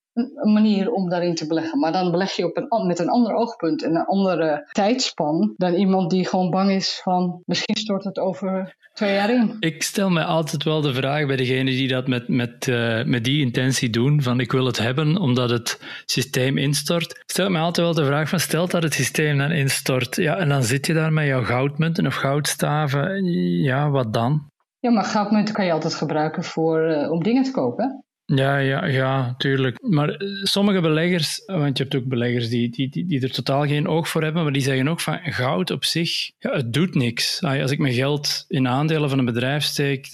manier 0.44 0.92
om 0.92 1.10
daarin 1.10 1.36
te 1.36 1.48
beleggen. 1.48 1.80
Maar 1.80 1.92
dan 1.92 2.12
beleg 2.12 2.32
je 2.32 2.46
op 2.46 2.58
een, 2.58 2.88
met 2.88 3.00
een 3.00 3.10
ander 3.10 3.34
oogpunt 3.34 3.84
en 3.84 3.96
een 3.96 4.06
andere 4.06 4.68
tijdspan 4.72 5.54
dan 5.58 5.74
iemand 5.74 6.10
die 6.10 6.28
gewoon 6.28 6.50
bang 6.50 6.72
is 6.72 7.00
van 7.04 7.42
misschien 7.46 7.76
stort 7.76 8.04
het 8.04 8.20
over 8.20 8.76
twee 8.94 9.14
jaar 9.14 9.30
in. 9.30 9.56
Ik 9.60 9.84
stel 9.84 10.10
me 10.10 10.24
altijd 10.24 10.64
wel 10.64 10.82
de 10.82 10.94
vraag 10.94 11.26
bij 11.26 11.36
degenen 11.36 11.74
die 11.74 11.88
dat 11.88 12.08
met, 12.08 12.28
met, 12.28 12.68
uh, 12.68 13.04
met 13.04 13.24
die 13.24 13.42
intentie 13.42 13.90
doen, 13.90 14.22
van 14.22 14.40
ik 14.40 14.52
wil 14.52 14.66
het 14.66 14.78
hebben 14.78 15.18
omdat 15.18 15.50
het 15.50 15.80
systeem 16.06 16.58
instort. 16.58 17.24
Stel 17.26 17.50
me 17.50 17.60
altijd 17.60 17.86
wel 17.86 17.96
de 17.96 18.06
vraag 18.06 18.30
van 18.30 18.40
stel 18.40 18.68
dat 18.68 18.84
het 18.84 18.94
systeem 18.94 19.38
dan 19.38 19.52
instort, 19.52 20.16
ja, 20.16 20.38
en 20.38 20.50
dan 20.50 20.64
zit 20.64 20.86
je 20.86 20.94
daar 20.94 21.14
met 21.14 21.26
jouw 21.26 21.44
goudmunten 21.44 22.08
of 22.08 22.16
goudstaven, 22.16 23.24
ja, 23.64 23.90
wat 23.90 24.14
dan? 24.14 24.48
Ja, 24.80 24.92
maar 24.92 25.04
goudmunten 25.04 25.54
kan 25.54 25.66
je 25.66 25.72
altijd 25.72 25.96
gebruiken 25.96 26.44
voor, 26.44 26.90
uh, 26.90 27.12
om 27.12 27.24
dingen 27.24 27.44
te 27.44 27.52
kopen. 27.52 28.04
Ja, 28.36 28.58
ja, 28.58 28.86
ja, 28.86 29.36
tuurlijk. 29.38 29.82
Maar 29.82 30.10
eh, 30.10 30.28
sommige 30.44 30.82
beleggers, 30.82 31.44
want 31.46 31.78
je 31.78 31.84
hebt 31.84 31.96
ook 31.96 32.06
beleggers 32.06 32.50
die, 32.50 32.70
die, 32.70 32.90
die, 32.90 33.06
die 33.06 33.22
er 33.22 33.32
totaal 33.32 33.68
geen 33.68 33.88
oog 33.88 34.10
voor 34.10 34.24
hebben, 34.24 34.44
maar 34.44 34.52
die 34.52 34.62
zeggen 34.62 34.88
ook 34.88 35.00
van 35.00 35.20
goud 35.24 35.72
op 35.72 35.86
zich, 35.86 36.32
ja, 36.40 36.52
het 36.52 36.74
doet 36.74 36.96
niks. 36.96 37.44
Als 37.44 37.72
ik 37.72 37.80
mijn 37.80 37.94
geld 37.94 38.46
in 38.48 38.68
aandelen 38.68 39.10
van 39.10 39.20
een 39.20 39.26
bedrijf 39.26 39.64
steek, 39.64 40.10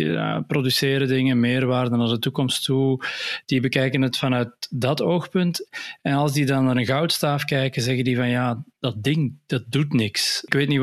produceren 0.48 1.08
dingen, 1.08 1.40
meerwaarde 1.40 1.98
naar 1.98 2.08
de 2.08 2.20
toekomst 2.20 2.64
toe, 2.64 3.04
die 3.46 3.60
bekijken 3.60 4.02
het 4.02 4.18
vanuit 4.18 4.50
dat 4.70 5.02
oogpunt. 5.02 5.68
En 6.02 6.14
als 6.14 6.34
die 6.34 6.46
dan 6.46 6.66
naar 6.66 6.78
een 6.78 6.86
goudstaaf 6.86 7.46
kijken, 7.46 7.82
zeggen 7.82 8.04
die 8.04 8.16
van 8.16 8.30
ja, 8.30 8.64
dat 8.80 9.04
ding, 9.04 9.34
dat 9.46 9.64
doet 9.68 9.94
niks. 9.94 10.44
Ik 10.46 10.54
weet 10.54 10.68
niet 10.68 10.82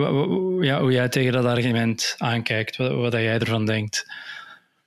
ja, 0.61 0.81
hoe 0.81 0.93
jij 0.93 1.09
tegen 1.09 1.33
dat 1.33 1.45
argument 1.45 2.15
aankijkt, 2.19 2.77
wat, 2.77 2.93
wat 2.93 3.13
jij 3.13 3.39
ervan 3.39 3.67
denkt. 3.67 4.07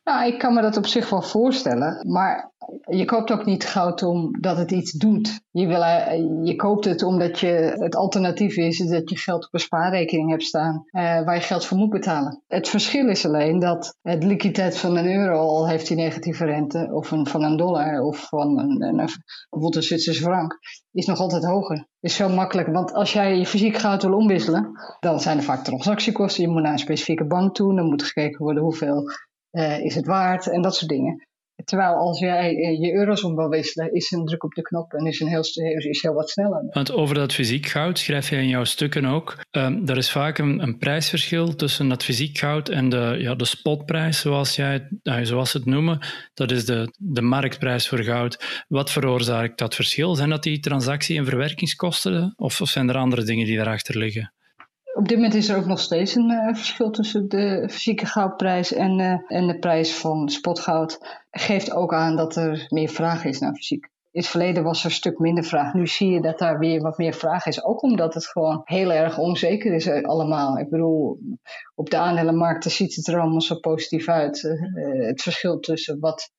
Nou, 0.06 0.26
ik 0.26 0.40
kan 0.40 0.54
me 0.54 0.62
dat 0.62 0.78
op 0.78 0.86
zich 0.86 1.10
wel 1.10 1.22
voorstellen. 1.22 2.12
Maar 2.12 2.52
je 2.86 3.06
koopt 3.06 3.32
ook 3.32 3.46
niet 3.46 3.66
goud 3.66 4.04
omdat 4.04 4.58
het 4.58 4.72
iets 4.72 4.92
doet. 4.92 5.40
Je, 5.52 5.68
wil, 5.68 5.84
eh, 5.84 6.18
je 6.44 6.56
koopt 6.56 6.86
het 6.86 7.04
omdat 7.04 7.40
je, 7.40 7.48
het 7.78 7.96
alternatief 7.96 8.58
is 8.58 8.78
dat 8.78 9.10
je 9.10 9.18
geld 9.18 9.46
op 9.46 9.54
een 9.54 9.60
spaarrekening 9.60 10.30
hebt 10.30 10.44
staan 10.44 10.84
eh, 10.86 11.02
waar 11.02 11.36
je 11.36 11.42
geld 11.42 11.66
voor 11.66 11.78
moet 11.78 11.90
betalen. 11.90 12.44
Het 12.48 12.70
verschil 12.70 13.10
is 13.10 13.26
alleen 13.26 13.60
dat 13.60 13.98
het 14.02 14.24
liquiditeit 14.24 14.78
van 14.78 14.98
een 14.98 15.16
euro 15.16 15.38
al 15.38 15.68
heeft 15.68 15.88
die 15.88 15.98
negatieve 15.98 16.46
rente, 16.46 16.90
of 16.92 17.12
een, 17.12 17.28
van 17.28 17.44
een 17.44 17.58
dollar 17.58 18.02
of 18.02 18.28
van 18.28 18.60
een, 18.60 18.82
een, 18.82 18.96
bijvoorbeeld 18.96 19.76
een 19.76 19.84
Zwitserse 19.84 20.22
frank, 20.22 20.60
is 20.92 21.06
nog 21.06 21.20
altijd 21.20 21.46
hoger. 21.46 21.88
Is 22.00 22.16
zo 22.16 22.30
makkelijk, 22.30 22.68
want 22.68 22.94
als 22.94 23.14
jij 23.14 23.38
je 23.38 23.46
fysiek 23.46 23.78
goud 23.78 24.04
wil 24.04 24.14
omwisselen, 24.14 24.72
dan 25.00 25.20
zijn 25.20 25.38
er 25.38 25.44
vaak 25.44 25.64
transactiekosten. 25.64 26.44
Je 26.44 26.50
moet 26.50 26.62
naar 26.62 26.72
een 26.72 26.80
specifieke 26.80 27.26
bank 27.26 27.56
toe, 27.56 27.76
dan 27.76 27.86
moet 27.86 28.04
gekeken 28.04 28.44
worden 28.44 28.64
hoeveel 28.64 29.04
uh, 29.56 29.80
is 29.80 29.96
het 29.96 30.06
waard 30.06 30.48
en 30.48 30.62
dat 30.62 30.76
soort 30.76 30.90
dingen. 30.90 31.26
Terwijl 31.64 31.96
als 31.96 32.20
jij 32.20 32.56
eh, 32.56 32.80
je 32.80 32.94
euro's 32.94 33.24
om 33.24 33.36
wil 33.36 33.50
wisselen, 33.50 33.94
is 33.94 34.12
een 34.12 34.26
druk 34.26 34.44
op 34.44 34.54
de 34.54 34.62
knop 34.62 34.94
en 34.94 35.06
is, 35.06 35.20
een 35.20 35.28
heel, 35.28 35.44
is 35.78 36.02
heel 36.02 36.14
wat 36.14 36.30
sneller. 36.30 36.66
Want 36.70 36.92
over 36.92 37.16
dat 37.16 37.34
fysiek 37.34 37.66
goud 37.66 38.00
schrijf 38.00 38.30
je 38.30 38.36
in 38.36 38.48
jouw 38.48 38.64
stukken 38.64 39.06
ook. 39.06 39.38
Um, 39.52 39.88
er 39.88 39.98
is 39.98 40.12
vaak 40.12 40.38
een, 40.38 40.62
een, 40.62 40.78
prijsverschil 40.78 41.56
tussen 41.56 41.90
dat 41.90 42.04
fysiek 42.04 42.38
goud 42.38 42.70
en 42.70 42.90
de, 42.90 43.16
ja, 43.20 43.36
de 43.36 43.46
spotprijs, 43.46 44.20
zoals, 44.20 44.56
jij, 44.56 44.88
uh, 45.04 45.20
zoals 45.22 45.52
ze 45.52 45.58
het 45.58 45.66
noemen. 45.66 46.00
Dat 46.34 46.52
is 46.52 46.66
de, 46.66 46.94
de 46.98 47.22
marktprijs 47.22 47.88
voor 47.88 48.04
goud. 48.04 48.64
Wat 48.68 48.92
veroorzaakt 48.92 49.58
dat 49.58 49.76
verschil? 49.76 50.16
Zijn 50.16 50.30
dat 50.30 50.44
die 50.44 50.60
transactie- 50.60 51.18
en 51.18 51.26
verwerkingskosten 51.26 52.34
of, 52.36 52.62
of 52.62 52.70
zijn 52.70 52.90
er 52.90 52.98
andere 52.98 53.24
dingen 53.24 53.46
die 53.46 53.58
daarachter 53.58 53.98
liggen? 53.98 54.34
Op 54.96 55.08
dit 55.08 55.18
moment 55.18 55.34
is 55.34 55.50
er 55.50 55.58
ook 55.58 55.66
nog 55.66 55.80
steeds 55.80 56.16
een 56.16 56.32
uh, 56.32 56.56
verschil 56.56 56.90
tussen 56.90 57.30
de 57.30 57.68
fysieke 57.72 58.06
goudprijs 58.06 58.74
en, 58.74 59.00
uh, 59.00 59.18
en 59.28 59.48
de 59.48 59.60
prijs 59.60 59.96
van 59.98 60.30
spotgoud. 60.30 61.00
Geeft 61.32 61.72
ook 61.72 61.94
aan 61.94 62.16
dat 62.16 62.36
er 62.36 62.66
meer 62.70 62.90
vraag 62.90 63.26
is 63.26 63.40
naar 63.40 63.54
fysiek. 63.56 63.90
In 64.12 64.22
het 64.22 64.30
verleden 64.30 64.64
was 64.64 64.80
er 64.80 64.86
een 64.86 64.92
stuk 64.92 65.20
minder 65.20 65.44
vraag. 65.44 65.74
Nu 65.74 65.88
zie 65.88 66.12
je 66.12 66.22
dat 66.22 66.40
daar 66.40 66.60
weer 66.60 66.82
wat 66.82 66.98
meer 66.98 67.14
vraag 67.14 67.46
is. 67.46 67.64
Ook 67.64 67.82
omdat 67.82 68.14
het 68.14 68.28
gewoon 68.28 68.62
heel 68.64 68.92
erg 68.92 69.18
onzeker 69.18 69.74
is 69.74 69.86
uh, 69.86 70.04
allemaal. 70.04 70.58
Ik 70.58 70.70
bedoel, 70.70 71.20
op 71.76 71.90
de 71.90 71.98
aandelenmarkten 71.98 72.72
ziet 72.72 72.96
het 72.96 73.08
er 73.08 73.20
allemaal 73.20 73.42
zo 73.42 73.60
positief 73.60 74.10
uit. 74.10 74.42
het 75.08 75.22
verschil 75.22 75.60
tussen 75.60 76.00
wat 76.00 76.32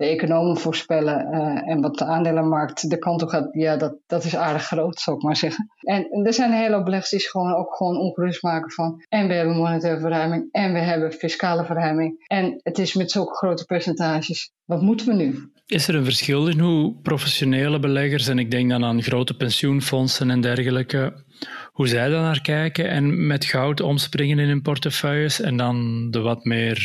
de 0.00 0.06
economen 0.06 0.56
voorspellen 0.56 1.34
uh, 1.34 1.70
en 1.70 1.80
wat 1.80 1.98
de 1.98 2.04
aandelenmarkt 2.04 2.90
de 2.90 2.98
kant 2.98 3.22
op 3.22 3.28
gaat, 3.28 3.48
ja, 3.52 3.76
dat, 3.76 3.96
dat 4.06 4.24
is 4.24 4.36
aardig 4.36 4.62
groot, 4.62 5.00
zou 5.00 5.16
ik 5.16 5.22
maar 5.22 5.36
zeggen. 5.36 5.70
En 5.80 6.24
er 6.24 6.32
zijn 6.32 6.50
een 6.50 6.58
hele 6.58 6.74
hoop 6.74 6.84
beleggers 6.84 7.10
die 7.10 7.28
gewoon 7.28 7.54
ook 7.54 7.76
gewoon 7.76 7.96
ongerust 7.96 8.42
maken 8.42 8.70
van 8.70 9.04
en 9.08 9.28
we 9.28 9.34
hebben 9.34 9.56
monetaire 9.56 10.00
verruiming 10.00 10.48
en 10.52 10.72
we 10.72 10.78
hebben 10.78 11.12
fiscale 11.12 11.64
verruiming 11.64 12.24
en 12.26 12.60
het 12.62 12.78
is 12.78 12.94
met 12.94 13.10
zulke 13.10 13.34
grote 13.34 13.64
percentages. 13.64 14.52
Wat 14.64 14.82
moeten 14.82 15.06
we 15.06 15.14
nu? 15.14 15.50
Is 15.66 15.88
er 15.88 15.94
een 15.94 16.04
verschil 16.04 16.48
in 16.48 16.58
hoe 16.58 17.00
professionele 17.02 17.78
beleggers, 17.78 18.28
en 18.28 18.38
ik 18.38 18.50
denk 18.50 18.70
dan 18.70 18.84
aan 18.84 19.02
grote 19.02 19.36
pensioenfondsen 19.36 20.30
en 20.30 20.40
dergelijke, 20.40 21.24
hoe 21.72 21.88
zij 21.88 22.08
daar 22.08 22.22
naar 22.22 22.40
kijken 22.40 22.88
en 22.88 23.26
met 23.26 23.44
goud 23.44 23.80
omspringen 23.80 24.38
in 24.38 24.48
hun 24.48 24.62
portefeuilles 24.62 25.40
en 25.40 25.56
dan 25.56 26.06
de 26.10 26.20
wat 26.20 26.44
meer 26.44 26.78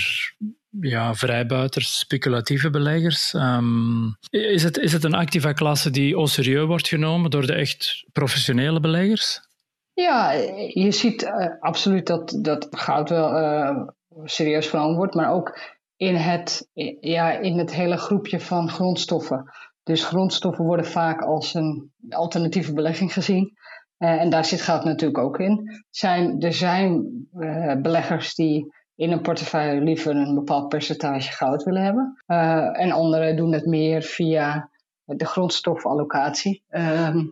ja, 0.80 1.14
vrijbuiters, 1.14 2.00
speculatieve 2.00 2.70
beleggers. 2.70 3.34
Um, 3.34 4.16
is, 4.30 4.64
het, 4.64 4.78
is 4.78 4.94
het 4.94 5.04
een 5.04 5.14
activa 5.14 5.54
klasse 5.54 5.90
die 5.90 6.16
au 6.16 6.28
serieus 6.28 6.66
wordt 6.66 6.88
genomen 6.88 7.30
door 7.30 7.46
de 7.46 7.54
echt 7.54 8.06
professionele 8.12 8.80
beleggers? 8.80 9.40
Ja, 9.94 10.32
je 10.68 10.92
ziet 10.92 11.24
uh, 11.24 11.48
absoluut 11.60 12.08
dat, 12.08 12.38
dat 12.42 12.68
goud 12.72 13.10
wel 13.10 13.42
uh, 13.42 13.88
serieus 14.24 14.68
genomen 14.68 14.96
wordt, 14.96 15.14
maar 15.14 15.32
ook 15.32 15.60
in 15.96 16.16
het, 16.16 16.70
ja, 17.00 17.32
in 17.32 17.58
het 17.58 17.74
hele 17.74 17.98
groepje 17.98 18.40
van 18.40 18.70
grondstoffen. 18.70 19.52
Dus 19.84 20.06
grondstoffen 20.06 20.66
worden 20.66 20.86
vaak 20.86 21.22
als 21.22 21.54
een 21.54 21.92
alternatieve 22.10 22.74
belegging 22.74 23.14
gezien. 23.14 23.54
Uh, 23.98 24.22
en 24.22 24.30
daar 24.30 24.46
zit 24.46 24.62
goud 24.62 24.84
natuurlijk 24.84 25.20
ook 25.20 25.40
in. 25.40 25.84
Zijn, 25.90 26.42
er 26.42 26.54
zijn 26.54 27.04
beleggers 27.82 28.36
die 28.36 28.74
in 28.96 29.12
een 29.12 29.22
portefeuille 29.22 29.82
liever 29.82 30.16
een 30.16 30.36
bepaald 30.36 30.70
percentage 30.70 31.32
goud 31.32 31.64
willen 31.64 31.84
hebben. 31.84 32.24
Uh, 32.28 32.82
en 32.82 32.92
anderen 32.92 33.36
doen 33.36 33.54
het 33.54 33.66
meer 33.66 34.02
via 34.02 34.70
de 35.06 35.26
grondstofallocatie. 35.26 36.64
Um, 36.70 37.30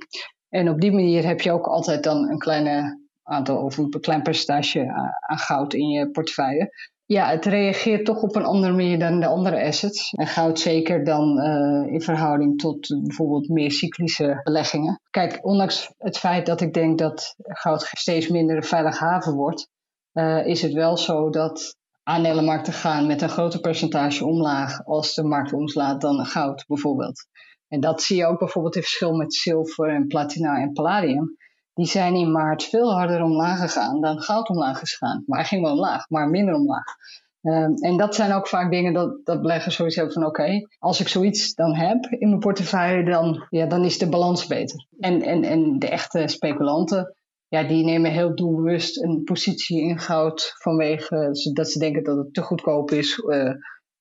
en 0.50 0.70
op 0.70 0.82
die 0.82 0.92
manier 0.92 1.26
heb 1.26 1.42
je 1.42 1.52
ook 1.52 1.68
altijd 1.68 2.04
dan 2.04 2.30
een 2.30 2.38
kleine 2.38 3.02
aantal 3.24 3.58
of 3.58 3.78
een 3.78 3.90
klein 3.90 4.22
percentage 4.22 4.92
aan 5.28 5.38
goud 5.38 5.74
in 5.74 5.88
je 5.88 6.10
portefeuille. 6.10 6.92
Ja, 7.06 7.30
het 7.30 7.46
reageert 7.46 8.06
toch 8.06 8.22
op 8.22 8.36
een 8.36 8.46
andere 8.46 8.74
manier 8.74 9.00
dan 9.00 9.20
de 9.20 9.26
andere 9.26 9.64
assets. 9.64 10.12
En 10.12 10.28
goud 10.28 10.60
zeker 10.60 11.04
dan 11.04 11.40
uh, 11.40 11.94
in 11.94 12.02
verhouding 12.02 12.60
tot 12.60 12.88
bijvoorbeeld 13.04 13.50
meer 13.50 13.72
cyclische 13.72 14.40
beleggingen. 14.44 15.02
Kijk, 15.10 15.40
ondanks 15.42 15.94
het 15.98 16.18
feit 16.18 16.46
dat 16.46 16.62
ik 16.62 16.74
denk 16.74 16.98
dat 16.98 17.36
goud 17.38 17.90
steeds 17.92 18.28
minder 18.28 18.56
een 18.56 18.64
veilige 18.64 19.04
haven 19.04 19.34
wordt, 19.34 19.70
uh, 20.14 20.46
is 20.46 20.62
het 20.62 20.74
wel 20.74 20.98
zo 20.98 21.30
dat 21.30 21.76
aandelenmarkten 22.04 22.74
gaan 22.74 23.08
met 23.08 23.22
een 23.22 23.30
groter 23.30 23.60
percentage 23.60 24.26
omlaag 24.26 24.86
als 24.86 25.14
de 25.14 25.24
markt 25.24 25.54
omslaat 25.54 26.02
dan 26.02 26.26
goud 26.26 26.66
bijvoorbeeld. 26.68 27.26
En 27.68 27.80
dat 27.80 28.02
zie 28.02 28.18
je 28.18 28.26
ook 28.26 28.40
bijvoorbeeld 28.40 28.76
in 28.76 28.82
verschil 28.82 29.16
met 29.16 29.34
zilver 29.34 29.90
en 29.90 30.08
platina 30.08 30.62
en 30.62 30.74
palladium. 30.74 31.38
Die 31.74 31.86
zijn 31.86 32.16
in 32.16 32.32
maart 32.32 32.64
veel 32.64 32.94
harder 32.94 33.24
omlaag 33.24 33.60
gegaan 33.60 34.02
dan 34.02 34.22
goud 34.22 34.50
omlaag 34.50 34.82
is 34.82 34.96
gegaan. 34.96 35.24
Maar 35.26 35.46
ging 35.46 35.64
wel 35.64 35.74
omlaag, 35.74 36.10
maar 36.10 36.30
minder 36.30 36.56
omlaag. 36.56 36.96
Ehm, 37.42 37.74
en 37.74 37.98
dat 37.98 38.16
zijn 38.16 38.34
ook 38.34 38.48
vaak 38.48 38.72
dingen 38.72 38.94
dat, 38.94 39.20
dat 39.24 39.42
beleggers 39.42 39.76
zoiets 39.76 39.96
hebben 39.96 40.14
van 40.14 40.26
oké, 40.26 40.68
als 40.80 41.00
ik 41.00 41.08
zoiets 41.08 41.54
dan 41.54 41.76
heb 41.76 42.06
in 42.06 42.28
mijn 42.28 42.40
portefeuille, 42.40 43.04
dan, 43.12 43.46
ja, 43.50 43.66
dan 43.66 43.84
is 43.84 43.98
de 43.98 44.10
balans 44.10 44.48
beter. 44.48 44.88
En, 45.00 45.22
en, 45.22 45.44
en 45.44 45.80
de 45.80 45.90
echte 45.90 46.28
speculanten, 46.28 47.16
ja, 47.54 47.64
die 47.64 47.84
nemen 47.84 48.12
heel 48.12 48.36
doelbewust 48.36 49.04
een 49.04 49.24
positie 49.24 49.82
in 49.82 50.00
goud 50.00 50.54
vanwege 50.58 51.30
dat 51.54 51.70
ze 51.70 51.80
denken 51.80 52.04
dat 52.04 52.18
het 52.18 52.34
te 52.34 52.42
goedkoop 52.42 52.92
is 52.92 53.18
uh, 53.18 53.52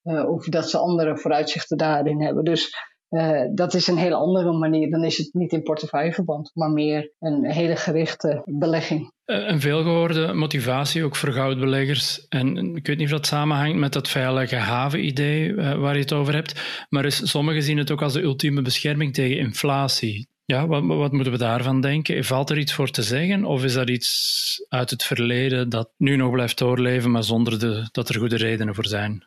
uh, 0.03 0.29
of 0.29 0.45
dat 0.45 0.71
ze 0.71 0.79
andere 0.79 1.19
vooruitzichten 1.19 1.77
daarin 1.77 2.23
hebben. 2.23 2.45
Dus 2.45 2.71
uh, 3.11 3.41
dat 3.55 3.75
is 3.75 3.87
een 3.87 3.97
hele 3.97 4.15
andere 4.15 4.53
manier. 4.53 4.91
Dan 4.91 5.05
is 5.05 5.19
het 5.19 5.29
niet 5.33 5.53
in 5.53 5.63
portefeuilleverband, 5.63 6.51
maar 6.55 6.71
meer 6.71 7.13
een 7.19 7.51
hele 7.51 7.77
gerichte 7.77 8.43
belegging. 8.45 9.13
Een 9.25 9.61
veelgehoorde 9.61 10.33
motivatie 10.33 11.05
ook 11.05 11.17
voor 11.17 11.33
goudbeleggers. 11.33 12.27
En 12.29 12.77
ik 12.77 12.87
weet 12.87 12.97
niet 12.97 13.07
of 13.07 13.13
dat 13.13 13.27
samenhangt 13.27 13.79
met 13.79 13.93
dat 13.93 14.09
veilige 14.09 14.57
haven-idee 14.57 15.55
waar 15.55 15.95
je 15.95 16.01
het 16.01 16.13
over 16.13 16.35
hebt. 16.35 16.87
Maar 16.89 17.05
is, 17.05 17.31
sommigen 17.31 17.63
zien 17.63 17.79
het 17.79 17.91
ook 17.91 18.03
als 18.03 18.13
de 18.13 18.23
ultieme 18.23 18.63
bescherming 18.63 19.15
tegen 19.15 19.39
inflatie. 19.39 20.31
Ja, 20.45 20.67
wat, 20.67 21.13
moeten 21.13 21.33
we 21.33 21.39
daarvan 21.39 21.81
denken? 21.81 22.25
Valt 22.25 22.51
er 22.51 22.59
iets 22.59 22.73
voor 22.73 22.91
te 22.91 23.03
zeggen? 23.03 23.45
Of 23.45 23.65
is 23.65 23.75
dat 23.75 23.89
iets 23.89 24.65
uit 24.69 24.91
het 24.91 25.03
verleden 25.03 25.69
dat 25.69 25.91
nu 25.97 26.17
nog 26.17 26.31
blijft 26.31 26.59
doorleven, 26.59 27.11
maar 27.11 27.25
zonder 27.25 27.59
de, 27.59 27.89
dat 27.93 28.09
er 28.09 28.19
goede 28.19 28.37
redenen 28.37 28.75
voor 28.75 28.87
zijn? 28.87 29.27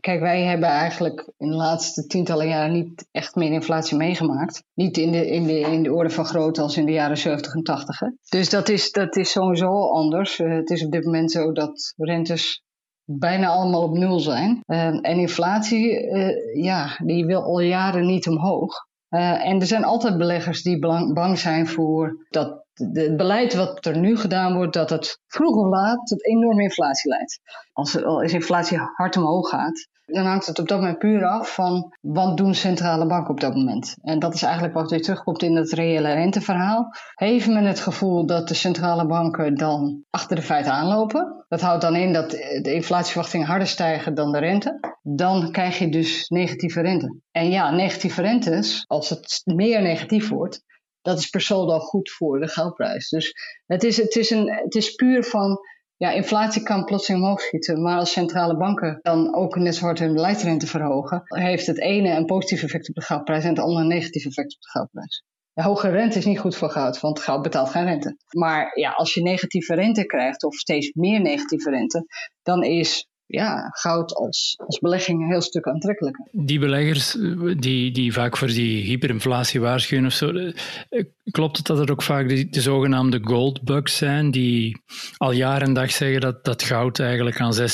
Kijk, 0.00 0.20
wij 0.20 0.42
hebben 0.42 0.68
eigenlijk 0.68 1.32
in 1.38 1.50
de 1.50 1.56
laatste 1.56 2.06
tientallen 2.06 2.48
jaren 2.48 2.72
niet 2.72 3.08
echt 3.10 3.34
meer 3.34 3.52
inflatie 3.52 3.96
meegemaakt. 3.96 4.64
Niet 4.74 4.96
in 4.96 5.12
de, 5.12 5.26
in 5.26 5.82
de, 5.82 5.92
orde 5.92 6.10
van 6.10 6.24
grootte 6.24 6.60
als 6.60 6.76
in 6.76 6.86
de 6.86 6.92
jaren 6.92 7.18
70 7.18 7.54
en 7.54 7.62
80. 7.62 8.00
Dus 8.28 8.50
dat 8.50 8.68
is, 8.68 8.90
dat 8.90 9.16
is 9.16 9.30
sowieso 9.30 9.88
anders. 9.90 10.38
Uh, 10.38 10.54
het 10.54 10.70
is 10.70 10.84
op 10.84 10.92
dit 10.92 11.04
moment 11.04 11.30
zo 11.30 11.52
dat 11.52 11.94
rentes 11.96 12.62
bijna 13.04 13.46
allemaal 13.46 13.82
op 13.82 13.96
nul 13.96 14.20
zijn. 14.20 14.60
Uh, 14.66 14.86
en 14.86 15.18
inflatie, 15.18 16.02
uh, 16.02 16.62
ja, 16.62 16.96
die 17.04 17.26
wil 17.26 17.42
al 17.42 17.60
jaren 17.60 18.06
niet 18.06 18.28
omhoog. 18.28 18.90
Uh, 19.12 19.46
en 19.46 19.60
er 19.60 19.66
zijn 19.66 19.84
altijd 19.84 20.18
beleggers 20.18 20.62
die 20.62 20.78
bang, 20.78 21.14
bang 21.14 21.38
zijn 21.38 21.68
voor 21.68 22.26
dat 22.30 22.64
het 22.74 23.16
beleid 23.16 23.54
wat 23.54 23.86
er 23.86 23.98
nu 23.98 24.16
gedaan 24.16 24.54
wordt, 24.54 24.72
dat 24.72 24.90
het 24.90 25.20
vroeg 25.26 25.56
of 25.56 25.66
laat 25.66 26.06
tot 26.06 26.26
enorme 26.26 26.62
inflatie 26.62 27.10
leidt. 27.10 27.40
Als, 27.72 27.94
inflatie 28.32 28.78
hard 28.78 29.16
omhoog 29.16 29.48
gaat, 29.48 29.88
dan 30.04 30.26
hangt 30.26 30.46
het 30.46 30.58
op 30.58 30.68
dat 30.68 30.78
moment 30.78 30.98
puur 30.98 31.24
af 31.24 31.54
van 31.54 31.96
wat 32.00 32.36
doen 32.36 32.54
centrale 32.54 33.06
banken 33.06 33.30
op 33.30 33.40
dat 33.40 33.54
moment. 33.54 33.94
En 34.00 34.18
dat 34.18 34.34
is 34.34 34.42
eigenlijk 34.42 34.74
wat 34.74 34.90
weer 34.90 35.02
terugkomt 35.02 35.42
in 35.42 35.56
het 35.56 35.72
reële 35.72 36.12
renteverhaal. 36.12 36.88
Heeft 37.14 37.48
men 37.48 37.64
het 37.64 37.80
gevoel 37.80 38.26
dat 38.26 38.48
de 38.48 38.54
centrale 38.54 39.06
banken 39.06 39.54
dan 39.54 40.04
achter 40.10 40.36
de 40.36 40.42
feiten 40.42 40.72
aanlopen? 40.72 41.44
Dat 41.48 41.60
houdt 41.60 41.82
dan 41.82 41.96
in 41.96 42.12
dat 42.12 42.30
de 42.30 42.72
inflatieverwachtingen 42.74 43.46
harder 43.46 43.68
stijgen 43.68 44.14
dan 44.14 44.32
de 44.32 44.38
rente. 44.38 44.96
Dan 45.02 45.52
krijg 45.52 45.78
je 45.78 45.88
dus 45.88 46.28
negatieve 46.28 46.80
rente. 46.80 47.20
En 47.30 47.50
ja, 47.50 47.70
negatieve 47.70 48.22
rentes, 48.22 48.84
als 48.86 49.08
het 49.08 49.42
meer 49.44 49.82
negatief 49.82 50.28
wordt, 50.28 50.62
dat 51.02 51.18
is 51.18 51.28
per 51.28 51.40
saldo 51.40 51.78
goed 51.78 52.10
voor 52.10 52.40
de 52.40 52.48
goudprijs. 52.48 53.08
Dus 53.08 53.32
het 53.66 53.84
is, 53.84 53.96
het 53.96 54.16
is, 54.16 54.30
een, 54.30 54.48
het 54.48 54.74
is 54.74 54.94
puur 54.94 55.24
van, 55.24 55.58
ja, 55.96 56.10
inflatie 56.10 56.62
kan 56.62 56.84
plotseling 56.84 57.22
omhoog 57.22 57.40
schieten. 57.40 57.82
Maar 57.82 57.98
als 57.98 58.12
centrale 58.12 58.56
banken 58.56 58.98
dan 59.02 59.34
ook 59.34 59.56
net 59.56 59.74
zo 59.74 59.84
hard 59.84 59.98
hun 59.98 60.14
beleidsrente 60.14 60.66
verhogen, 60.66 61.22
heeft 61.24 61.66
het 61.66 61.80
ene 61.80 62.16
een 62.16 62.26
positief 62.26 62.62
effect 62.62 62.88
op 62.88 62.94
de 62.94 63.02
goudprijs 63.02 63.42
en 63.42 63.48
het 63.48 63.58
andere 63.58 63.80
een 63.80 63.88
negatief 63.88 64.26
effect 64.26 64.54
op 64.54 64.60
de 64.60 64.68
goudprijs. 64.68 65.24
De 65.52 65.62
hoge 65.62 65.88
rente 65.88 66.18
is 66.18 66.24
niet 66.24 66.38
goed 66.38 66.56
voor 66.56 66.70
goud, 66.70 67.00
want 67.00 67.20
goud 67.20 67.42
betaalt 67.42 67.68
geen 67.68 67.84
rente. 67.84 68.16
Maar 68.30 68.78
ja, 68.78 68.90
als 68.90 69.14
je 69.14 69.22
negatieve 69.22 69.74
rente 69.74 70.06
krijgt, 70.06 70.44
of 70.44 70.54
steeds 70.54 70.92
meer 70.92 71.20
negatieve 71.20 71.70
rente, 71.70 72.06
dan 72.42 72.62
is 72.62 73.08
ja, 73.32 73.68
goud 73.70 74.14
als, 74.14 74.54
als 74.66 74.78
belegging 74.78 75.20
een 75.20 75.30
heel 75.30 75.40
stuk 75.40 75.66
aantrekkelijker. 75.66 76.28
Die 76.32 76.58
beleggers 76.58 77.16
die, 77.56 77.92
die 77.92 78.12
vaak 78.12 78.36
voor 78.36 78.48
die 78.48 78.84
hyperinflatie 78.84 79.60
waarschuwen 79.60 80.06
of 80.06 80.12
zo, 80.12 80.32
eh, 80.32 81.04
klopt 81.30 81.56
het 81.56 81.66
dat 81.66 81.78
er 81.78 81.90
ook 81.90 82.02
vaak 82.02 82.28
de, 82.28 82.48
de 82.48 82.60
zogenaamde 82.60 83.20
goldbugs 83.22 83.96
zijn 83.96 84.30
die 84.30 84.82
al 85.16 85.32
jaar 85.32 85.62
en 85.62 85.72
dag 85.72 85.90
zeggen 85.90 86.20
dat, 86.20 86.44
dat 86.44 86.62
goud 86.62 86.98
eigenlijk 86.98 87.40
aan 87.40 87.54
6.000, 87.54 87.64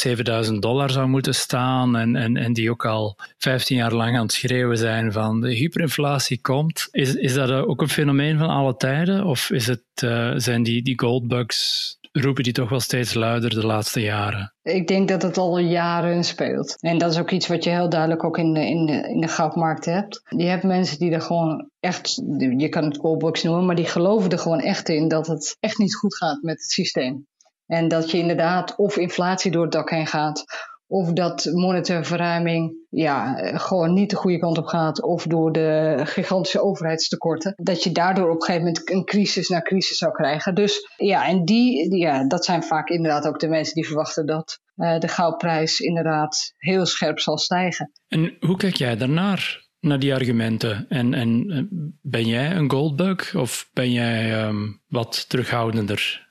7.000 0.48 0.52
dollar 0.58 0.90
zou 0.90 1.08
moeten 1.08 1.34
staan 1.34 1.96
en, 1.96 2.16
en, 2.16 2.36
en 2.36 2.52
die 2.52 2.70
ook 2.70 2.86
al 2.86 3.16
15 3.38 3.76
jaar 3.76 3.94
lang 3.94 4.16
aan 4.16 4.22
het 4.22 4.32
schreeuwen 4.32 4.78
zijn 4.78 5.12
van 5.12 5.40
de 5.40 5.54
hyperinflatie 5.54 6.40
komt. 6.40 6.88
Is, 6.90 7.14
is 7.14 7.34
dat 7.34 7.50
ook 7.50 7.80
een 7.80 7.88
fenomeen 7.88 8.38
van 8.38 8.48
alle 8.48 8.76
tijden 8.76 9.24
of 9.24 9.50
is 9.50 9.66
het, 9.66 9.82
uh, 10.04 10.32
zijn 10.36 10.62
die, 10.62 10.82
die 10.82 10.98
goldbugs 10.98 11.97
roepen 12.12 12.42
die 12.42 12.52
toch 12.52 12.68
wel 12.68 12.80
steeds 12.80 13.14
luider 13.14 13.50
de 13.50 13.66
laatste 13.66 14.00
jaren. 14.00 14.54
Ik 14.62 14.86
denk 14.86 15.08
dat 15.08 15.22
het 15.22 15.36
al 15.36 15.58
jaren 15.58 16.24
speelt. 16.24 16.76
En 16.80 16.98
dat 16.98 17.10
is 17.10 17.18
ook 17.18 17.30
iets 17.30 17.46
wat 17.46 17.64
je 17.64 17.70
heel 17.70 17.88
duidelijk 17.88 18.24
ook 18.24 18.38
in 18.38 18.52
de, 18.52 18.66
in 18.66 18.86
de, 18.86 18.92
in 18.92 19.20
de 19.20 19.28
goudmarkt 19.28 19.84
hebt. 19.84 20.22
Je 20.28 20.44
hebt 20.44 20.62
mensen 20.62 20.98
die 20.98 21.10
er 21.10 21.20
gewoon 21.20 21.70
echt, 21.80 22.22
je 22.56 22.68
kan 22.68 22.84
het 22.84 22.98
callbox 22.98 23.42
noemen, 23.42 23.66
maar 23.66 23.76
die 23.76 23.86
geloven 23.86 24.30
er 24.30 24.38
gewoon 24.38 24.60
echt 24.60 24.88
in 24.88 25.08
dat 25.08 25.26
het 25.26 25.56
echt 25.60 25.78
niet 25.78 25.96
goed 25.96 26.16
gaat 26.16 26.42
met 26.42 26.58
het 26.58 26.70
systeem. 26.70 27.26
En 27.66 27.88
dat 27.88 28.10
je 28.10 28.18
inderdaad 28.18 28.76
of 28.76 28.96
inflatie 28.96 29.50
door 29.50 29.62
het 29.62 29.72
dak 29.72 29.90
heen 29.90 30.06
gaat, 30.06 30.44
of 30.88 31.12
dat 31.12 31.50
monetaire 31.52 32.04
verruiming 32.04 32.86
ja, 32.90 33.34
gewoon 33.58 33.94
niet 33.94 34.10
de 34.10 34.16
goede 34.16 34.38
kant 34.38 34.58
op 34.58 34.66
gaat. 34.66 35.02
Of 35.02 35.26
door 35.26 35.52
de 35.52 36.00
gigantische 36.04 36.62
overheidstekorten. 36.62 37.52
Dat 37.56 37.82
je 37.82 37.92
daardoor 37.92 38.30
op 38.30 38.34
een 38.34 38.42
gegeven 38.42 38.66
moment 38.66 38.90
een 38.90 39.04
crisis 39.04 39.48
na 39.48 39.60
crisis 39.60 39.96
zou 39.96 40.12
krijgen. 40.12 40.54
Dus 40.54 40.92
ja, 40.96 41.26
en 41.26 41.44
die, 41.44 41.96
ja, 41.96 42.26
dat 42.26 42.44
zijn 42.44 42.62
vaak 42.62 42.88
inderdaad 42.88 43.26
ook 43.26 43.40
de 43.40 43.48
mensen 43.48 43.74
die 43.74 43.86
verwachten 43.86 44.26
dat 44.26 44.60
uh, 44.76 44.98
de 44.98 45.08
goudprijs 45.08 45.80
inderdaad 45.80 46.52
heel 46.56 46.86
scherp 46.86 47.18
zal 47.18 47.38
stijgen. 47.38 47.92
En 48.08 48.36
hoe 48.40 48.56
kijk 48.56 48.74
jij 48.74 48.96
daarnaar? 48.96 49.66
Naar 49.80 49.98
die 49.98 50.14
argumenten. 50.14 50.86
En, 50.88 51.14
en 51.14 51.50
eh, 51.50 51.80
ben 52.02 52.26
jij 52.26 52.56
een 52.56 52.70
goldbug 52.70 53.34
of 53.34 53.70
ben 53.72 53.92
jij 53.92 54.46
um, 54.46 54.80
wat 54.86 55.28
terughoudender? 55.28 56.26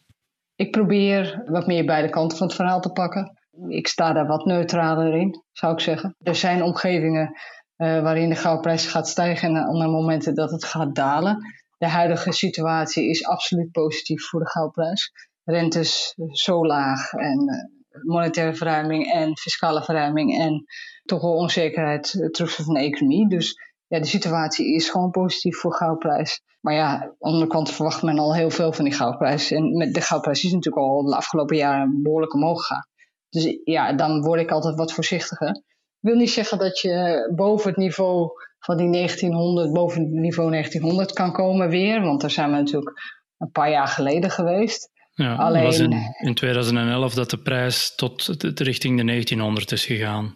Ik 0.56 0.72
probeer 0.72 1.44
wat 1.46 1.68
meer 1.68 1.86
beide 1.86 2.10
kanten 2.10 2.38
van 2.38 2.48
het 2.48 2.56
verhaal 2.56 2.82
te 2.82 2.92
pakken 2.92 3.37
ik 3.68 3.88
sta 3.88 4.14
daar 4.14 4.28
wat 4.28 4.46
neutraler 4.46 5.18
in, 5.18 5.44
zou 5.52 5.74
ik 5.74 5.80
zeggen. 5.80 6.16
Er 6.20 6.36
zijn 6.36 6.64
omgevingen 6.64 7.28
uh, 7.28 8.02
waarin 8.02 8.30
de 8.30 8.36
goudprijs 8.36 8.88
gaat 8.88 9.08
stijgen 9.08 9.56
en 9.56 9.64
andere 9.64 9.90
momenten 9.90 10.36
dat 10.36 10.52
het 10.52 10.66
gaat 10.66 10.96
dalen. 10.96 11.38
De 11.78 11.88
huidige 11.88 12.32
situatie 12.32 13.10
is 13.10 13.26
absoluut 13.26 13.72
positief 13.72 14.28
voor 14.28 14.40
de 14.40 14.50
goudprijs. 14.50 15.12
Rentes 15.44 16.14
zo 16.32 16.66
laag 16.66 17.14
en 17.14 17.70
uh, 17.90 18.04
monetaire 18.04 18.56
verruiming 18.56 19.12
en 19.12 19.38
fiscale 19.38 19.84
verruiming 19.84 20.40
en 20.40 20.66
toch 21.04 21.22
wel 21.22 21.36
onzekerheid 21.36 22.14
uh, 22.14 22.30
terug 22.30 22.56
van 22.56 22.74
de 22.74 22.80
economie. 22.80 23.30
Dus 23.30 23.56
ja, 23.88 24.00
de 24.00 24.06
situatie 24.06 24.74
is 24.74 24.90
gewoon 24.90 25.12
positief 25.12 25.58
voor 25.58 25.74
goudprijs. 25.74 26.42
Maar 26.62 26.74
ja, 26.74 27.16
aan 27.20 27.40
de 27.40 27.48
kant 27.48 27.72
verwacht 27.72 28.02
men 28.02 28.20
al 28.20 28.36
heel 28.36 28.50
veel 28.50 28.74
van 28.74 28.86
die 28.86 28.94
goudprijs. 28.94 29.52
En 29.52 29.78
met 29.78 29.94
de 29.94 30.02
goudprijs 30.02 30.44
is 30.44 30.52
natuurlijk 30.52 30.86
al 30.86 31.04
de 31.04 31.16
afgelopen 31.16 31.58
jaren 31.58 32.02
behoorlijk 32.04 32.34
omhoog 32.34 32.62
gegaan. 32.66 32.88
Dus 33.30 33.58
ja, 33.64 33.94
dan 33.94 34.22
word 34.22 34.40
ik 34.40 34.52
altijd 34.52 34.76
wat 34.76 34.94
voorzichtiger. 34.94 35.50
Ik 35.50 36.10
wil 36.10 36.16
niet 36.16 36.30
zeggen 36.30 36.58
dat 36.58 36.80
je 36.80 37.28
boven 37.36 37.70
het 37.70 37.78
niveau 37.78 38.30
van 38.60 38.78
die 38.78 38.92
1900, 38.92 39.74
boven 39.74 40.02
het 40.02 40.12
niveau 40.12 40.52
1900 40.52 41.14
kan 41.14 41.32
komen 41.32 41.70
weer. 41.70 42.02
Want 42.02 42.22
daar 42.22 42.32
zijn 42.32 42.52
we 42.52 42.56
natuurlijk 42.56 43.18
een 43.38 43.52
paar 43.52 43.70
jaar 43.70 43.88
geleden 43.88 44.32
geweest. 44.32 44.90
Ja, 45.14 45.36
Alleen, 45.36 45.64
was 45.64 45.80
in, 45.80 46.16
in 46.20 46.34
2011 46.34 47.14
dat 47.14 47.30
de 47.30 47.38
prijs 47.38 47.96
tot 47.96 48.40
de, 48.42 48.64
richting 48.64 48.98
de 48.98 49.06
1900 49.06 49.72
is 49.72 49.86
gegaan. 49.86 50.36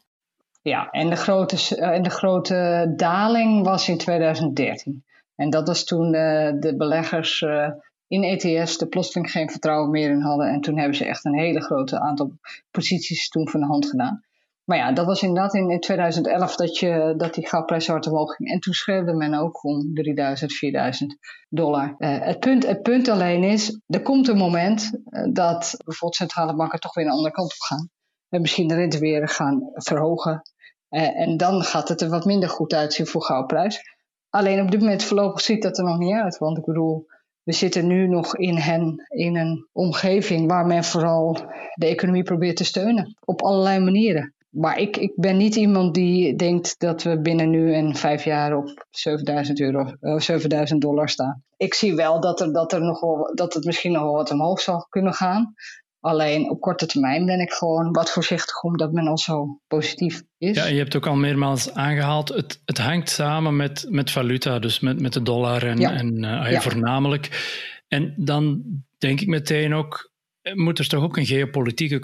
Ja, 0.62 0.90
en 0.90 1.10
de 1.10 1.16
grote, 1.16 1.76
en 1.76 2.04
de 2.04 2.10
grote 2.10 2.94
daling 2.96 3.66
was 3.66 3.90
in 3.90 3.98
2013. 3.98 5.04
En 5.36 5.50
dat 5.50 5.68
was 5.68 5.84
toen 5.84 6.12
de, 6.12 6.58
de 6.60 6.76
beleggers 6.76 7.42
uh, 7.42 7.70
in 8.12 8.24
ETS 8.24 8.78
de 8.78 8.88
plotseling 8.88 9.32
geen 9.32 9.50
vertrouwen 9.50 9.90
meer 9.90 10.10
in 10.10 10.22
hadden. 10.22 10.48
En 10.48 10.62
toen 10.62 10.78
hebben 10.78 10.98
ze 10.98 11.06
echt 11.06 11.26
een 11.26 11.40
hele 11.40 11.62
grote 11.62 12.00
aantal 12.00 12.32
posities 12.72 13.30
toen 13.30 13.50
van 13.50 13.60
de 13.60 13.66
hand 13.66 13.86
gedaan. 13.86 14.24
Maar 14.64 14.78
ja, 14.78 14.92
dat 14.92 15.06
was 15.06 15.22
inderdaad 15.22 15.54
in, 15.54 15.80
2011 15.80 16.56
dat, 16.56 16.78
je, 16.78 17.14
dat 17.18 17.34
die 17.34 17.48
goudprijs 17.48 17.88
hard 17.88 18.08
omhoog 18.08 18.36
ging. 18.36 18.50
En 18.50 18.60
toen 18.60 18.74
schreeuwde 18.74 19.14
men 19.14 19.34
ook 19.34 19.64
om 19.64 19.94
3000, 19.94 20.54
4000 20.54 21.18
dollar. 21.50 21.96
Uh, 21.98 22.20
het, 22.20 22.40
punt, 22.40 22.68
het 22.68 22.82
punt 22.82 23.08
alleen 23.08 23.44
is, 23.44 23.80
er 23.88 24.02
komt 24.02 24.28
een 24.28 24.38
moment 24.38 24.92
uh, 24.94 25.24
dat 25.34 25.76
bijvoorbeeld 25.86 26.16
centrale 26.16 26.56
banken 26.56 26.80
toch 26.80 26.94
weer 26.94 27.06
een 27.06 27.12
andere 27.12 27.34
kant 27.34 27.52
op 27.52 27.60
gaan. 27.60 27.90
En 28.30 28.42
misschien 28.42 28.68
de 28.68 28.76
rente 28.76 29.00
weer 29.00 29.28
gaan 29.28 29.70
verhogen. 29.74 30.42
Uh, 30.90 31.20
en 31.20 31.38
dan 31.38 31.62
gaat 31.62 31.90
het 31.90 32.02
er 32.02 32.10
wat 32.10 32.26
minder 32.26 32.50
goed 32.50 32.74
uitzien 32.74 33.08
voor 33.08 33.24
goudprijs. 33.24 33.82
Alleen 34.30 34.62
op 34.62 34.72
dit 34.72 34.80
moment 34.80 35.04
voorlopig 35.04 35.42
ziet 35.42 35.62
dat 35.62 35.78
er 35.78 35.84
nog 35.84 35.98
niet 35.98 36.16
uit. 36.16 36.38
Want 36.38 36.58
ik 36.58 36.66
bedoel, 36.66 37.06
we 37.44 37.54
zitten 37.54 37.88
nu 37.88 38.08
nog 38.08 38.38
in, 38.38 38.56
hen, 38.56 39.06
in 39.08 39.36
een 39.36 39.68
omgeving 39.72 40.48
waar 40.48 40.66
men 40.66 40.84
vooral 40.84 41.38
de 41.74 41.86
economie 41.86 42.24
probeert 42.24 42.56
te 42.56 42.64
steunen. 42.64 43.18
Op 43.26 43.42
allerlei 43.42 43.80
manieren. 43.80 44.34
Maar 44.50 44.80
ik, 44.80 44.98
ik 44.98 45.14
ben 45.16 45.38
niet 45.38 45.56
iemand 45.56 45.94
die 45.94 46.36
denkt 46.36 46.80
dat 46.80 47.04
we 47.04 47.20
binnen 47.20 47.50
nu 47.50 47.74
en 47.74 47.96
vijf 47.96 48.24
jaar 48.24 48.58
op 48.58 48.86
7000 48.90 49.60
euro, 49.60 49.80
uh, 50.02 50.14
eh, 50.14 50.20
7000 50.20 50.82
dollar 50.82 51.10
staan. 51.10 51.44
Ik 51.58 51.74
zie 51.74 51.96
wel 51.96 52.20
dat, 52.20 52.42
er, 52.42 52.54
dat, 52.54 52.74
er 52.74 52.82
nog 52.82 53.00
wel, 53.00 53.32
dat 53.36 53.54
het 53.54 53.66
misschien 53.66 53.92
nog 53.92 54.02
wel 54.02 54.14
wat 54.14 54.32
omhoog 54.32 54.62
zal 54.62 54.86
kunnen 54.90 55.14
gaan. 55.14 55.54
Alleen 56.02 56.50
op 56.50 56.62
korte 56.62 56.86
termijn 56.86 57.26
ben 57.26 57.40
ik 57.40 57.52
gewoon 57.52 57.92
wat 57.92 58.12
voorzichtig 58.12 58.64
omdat 58.64 58.92
men 58.92 59.08
al 59.08 59.18
zo 59.18 59.60
positief 59.68 60.24
is. 60.38 60.56
Ja, 60.56 60.66
je 60.66 60.78
hebt 60.78 60.96
ook 60.96 61.08
al 61.08 61.16
meermaals 61.16 61.74
aangehaald, 61.74 62.30
het, 62.30 62.62
het 62.66 62.78
hangt 62.78 63.10
samen 63.10 63.56
met, 63.56 63.86
met 63.90 64.12
valuta, 64.12 64.60
dus 64.60 64.80
met, 64.80 65.02
met 65.02 65.14
de 65.14 65.22
dollar 65.22 65.64
en, 65.64 65.80
en 65.80 66.24
uh, 66.24 66.52
ja. 66.52 66.62
voornamelijk. 66.62 67.30
En 67.88 68.14
dan 68.18 68.64
denk 68.98 69.22
ik 69.22 69.28
meteen 69.28 69.74
ook, 69.74 70.11
moet 70.54 70.80
er 70.80 70.88
toch 70.88 71.04
ook 71.04 71.18
een 71.18 71.26
geopolitieke 71.26 72.00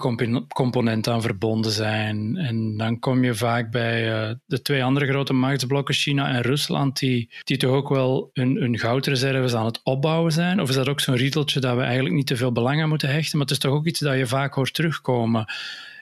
component 0.48 1.08
aan 1.08 1.22
verbonden 1.22 1.70
zijn. 1.70 2.36
En 2.36 2.76
dan 2.76 2.98
kom 2.98 3.24
je 3.24 3.34
vaak 3.34 3.70
bij 3.70 4.28
uh, 4.28 4.34
de 4.46 4.62
twee 4.62 4.84
andere 4.84 5.06
grote 5.06 5.32
machtsblokken, 5.32 5.94
China 5.94 6.28
en 6.28 6.42
Rusland, 6.42 6.98
die, 6.98 7.30
die 7.44 7.56
toch 7.56 7.70
ook 7.70 7.88
wel 7.88 8.30
hun, 8.32 8.78
goudreserves 8.78 9.54
aan 9.54 9.66
het 9.66 9.80
opbouwen 9.82 10.32
zijn. 10.32 10.60
Of 10.60 10.68
is 10.68 10.74
dat 10.74 10.88
ook 10.88 11.00
zo'n 11.00 11.16
riedeltje 11.16 11.60
dat 11.60 11.76
we 11.76 11.82
eigenlijk 11.82 12.14
niet 12.14 12.26
te 12.26 12.36
veel 12.36 12.52
belang 12.52 12.82
aan 12.82 12.88
moeten 12.88 13.08
hechten? 13.08 13.38
Maar 13.38 13.46
het 13.46 13.56
is 13.56 13.62
toch 13.62 13.72
ook 13.72 13.86
iets 13.86 14.00
dat 14.00 14.16
je 14.16 14.26
vaak 14.26 14.54
hoort 14.54 14.74
terugkomen. 14.74 15.52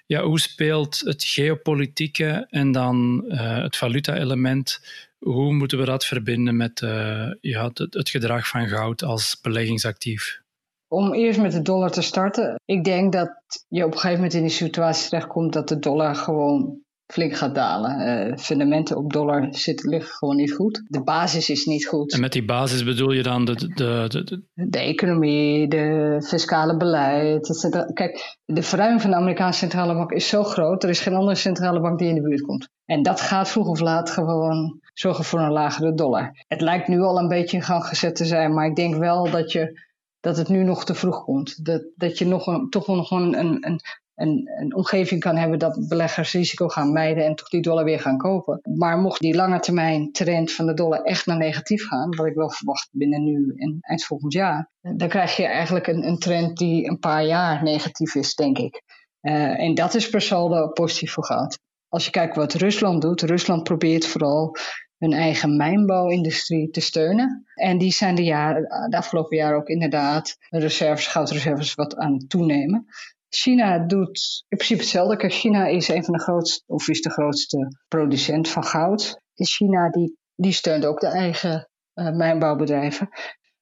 Ja, 0.07 0.23
hoe 0.23 0.41
speelt 0.41 1.01
het 1.05 1.25
geopolitieke 1.25 2.47
en 2.51 2.73
dan 2.73 3.25
uh, 3.29 3.63
het 3.63 3.77
valuta-element? 3.77 4.81
Hoe 5.19 5.53
moeten 5.53 5.79
we 5.79 5.85
dat 5.85 6.07
verbinden 6.07 6.57
met 6.57 6.81
uh, 6.81 7.31
ja, 7.41 7.71
het 7.73 8.11
gedrag 8.11 8.49
van 8.49 8.69
goud 8.69 9.03
als 9.03 9.39
beleggingsactief? 9.43 10.45
Om 10.89 11.15
eerst 11.15 11.41
met 11.41 11.53
de 11.53 11.63
dollar 11.63 11.91
te 11.91 12.03
starten. 12.03 12.61
Ik 12.65 12.85
denk 12.85 13.13
dat 13.13 13.31
je 13.69 13.85
op 13.85 13.93
een 13.93 13.99
gegeven 13.99 14.17
moment 14.17 14.35
in 14.35 14.43
die 14.43 14.51
situatie 14.51 15.09
terechtkomt 15.09 15.53
dat 15.53 15.69
de 15.69 15.79
dollar 15.79 16.15
gewoon 16.15 16.85
flink 17.07 17.35
gaat 17.35 17.55
dalen. 17.55 18.29
Uh, 18.29 18.37
fundamenten 18.37 18.97
op 18.97 19.13
dollar 19.13 19.49
zitten, 19.51 19.89
liggen 19.89 20.15
gewoon 20.15 20.37
niet 20.37 20.53
goed. 20.53 20.83
De 20.89 21.03
basis 21.03 21.51
is 21.51 21.65
niet 21.65 21.87
goed. 21.87 22.13
En 22.13 22.21
met 22.21 22.33
die 22.33 22.45
basis 22.45 22.85
bedoel 22.85 23.13
je 23.13 23.23
dan 23.23 23.45
de... 23.45 23.55
De, 23.55 24.05
de, 24.09 24.25
de... 24.25 24.43
de 24.69 24.79
economie, 24.79 25.69
de 25.69 26.17
fiscale 26.27 26.77
beleid. 26.77 27.49
Etc. 27.49 27.93
Kijk, 27.93 28.37
de 28.45 28.63
verruiming 28.63 29.03
van 29.03 29.11
de 29.11 29.17
Amerikaanse 29.17 29.59
centrale 29.59 29.95
bank 29.95 30.11
is 30.11 30.29
zo 30.29 30.43
groot. 30.43 30.83
Er 30.83 30.91
is 30.91 31.01
geen 31.01 31.15
andere 31.15 31.37
centrale 31.37 31.81
bank 31.81 31.99
die 31.99 32.09
in 32.09 32.15
de 32.15 32.23
buurt 32.23 32.43
komt. 32.43 32.69
En 32.85 33.03
dat 33.03 33.21
gaat 33.21 33.49
vroeg 33.49 33.69
of 33.69 33.81
laat 33.81 34.11
gewoon 34.11 34.81
zorgen 34.95 35.25
voor 35.25 35.41
een 35.41 35.53
lagere 35.53 35.95
dollar. 35.95 36.45
Het 36.49 36.61
lijkt 36.61 36.89
nu 36.89 37.01
al 37.01 37.19
een 37.19 37.29
beetje 37.29 37.57
in 37.57 37.63
gang 37.63 37.85
gezet 37.85 38.17
te 38.17 38.25
zijn, 38.25 38.55
maar 38.55 38.67
ik 38.67 38.77
denk 38.77 38.97
wel 38.97 39.31
dat 39.31 39.53
je 39.53 39.85
dat 40.27 40.37
het 40.37 40.49
nu 40.49 40.63
nog 40.63 40.85
te 40.85 40.95
vroeg 40.95 41.25
komt. 41.25 41.65
Dat, 41.65 41.83
dat 41.97 42.19
je 42.19 42.27
nog 42.27 42.47
een, 42.47 42.71
toch 42.71 42.87
nog 42.87 43.11
een, 43.11 43.39
een, 43.39 43.81
een, 44.15 44.51
een 44.61 44.75
omgeving 44.75 45.21
kan 45.21 45.37
hebben 45.37 45.59
dat 45.59 45.89
beleggers 45.89 46.33
risico 46.33 46.69
gaan 46.69 46.93
mijden 46.93 47.25
en 47.25 47.35
toch 47.35 47.49
die 47.49 47.63
dollar 47.63 47.85
weer 47.85 48.01
gaan 48.01 48.19
kopen. 48.19 48.61
Maar 48.63 48.99
mocht 48.99 49.21
die 49.21 49.35
lange 49.35 49.61
termijn 49.61 50.13
trend 50.13 50.53
van 50.53 50.67
de 50.67 50.75
dollar 50.75 51.03
echt 51.03 51.27
naar 51.27 51.37
negatief 51.37 51.87
gaan, 51.87 52.17
wat 52.17 52.27
ik 52.27 52.35
wel 52.35 52.51
verwacht 52.51 52.89
binnen 52.93 53.25
nu 53.25 53.53
en 53.57 53.79
eind 53.81 54.05
volgend 54.05 54.33
jaar, 54.33 54.71
dan 54.81 55.09
krijg 55.09 55.37
je 55.37 55.47
eigenlijk 55.47 55.87
een, 55.87 56.07
een 56.07 56.19
trend 56.19 56.57
die 56.57 56.89
een 56.89 56.99
paar 56.99 57.25
jaar 57.25 57.63
negatief 57.63 58.15
is, 58.15 58.35
denk 58.35 58.59
ik. 58.59 58.83
Uh, 59.21 59.61
en 59.63 59.75
dat 59.75 59.95
is 59.95 60.09
per 60.09 60.21
saldo 60.21 60.69
positief 60.69 61.13
voor 61.13 61.25
goud. 61.25 61.59
Als 61.89 62.05
je 62.05 62.11
kijkt 62.11 62.37
wat 62.37 62.55
Rusland 62.55 63.03
doet, 63.03 63.23
Rusland 63.23 63.63
probeert 63.63 64.07
vooral 64.07 64.57
hun 64.99 65.13
eigen 65.13 65.57
mijnbouwindustrie 65.57 66.71
te 66.71 66.81
steunen. 66.81 67.47
En 67.55 67.79
die 67.79 67.93
zijn 67.93 68.15
de, 68.15 68.25
jaren, 68.25 68.91
de 68.91 68.97
afgelopen 68.97 69.37
jaren 69.37 69.57
ook 69.57 69.69
inderdaad 69.69 70.37
reserves, 70.49 71.07
goudreserves 71.07 71.75
wat 71.75 71.97
aan 71.97 72.27
toenemen. 72.27 72.87
China 73.29 73.79
doet 73.79 74.45
in 74.49 74.57
principe 74.57 74.81
hetzelfde. 74.81 75.29
China 75.29 75.67
is 75.67 75.89
een 75.89 76.05
van 76.05 76.15
de 76.15 76.21
grootste, 76.21 76.63
of 76.67 76.89
is 76.89 77.03
de 77.03 77.11
grootste 77.11 77.79
producent 77.89 78.49
van 78.49 78.65
goud. 78.65 79.21
China 79.35 79.91
die, 79.91 80.19
die 80.35 80.53
steunt 80.53 80.85
ook 80.85 81.01
de 81.01 81.07
eigen 81.07 81.69
uh, 81.95 82.11
mijnbouwbedrijven. 82.11 83.09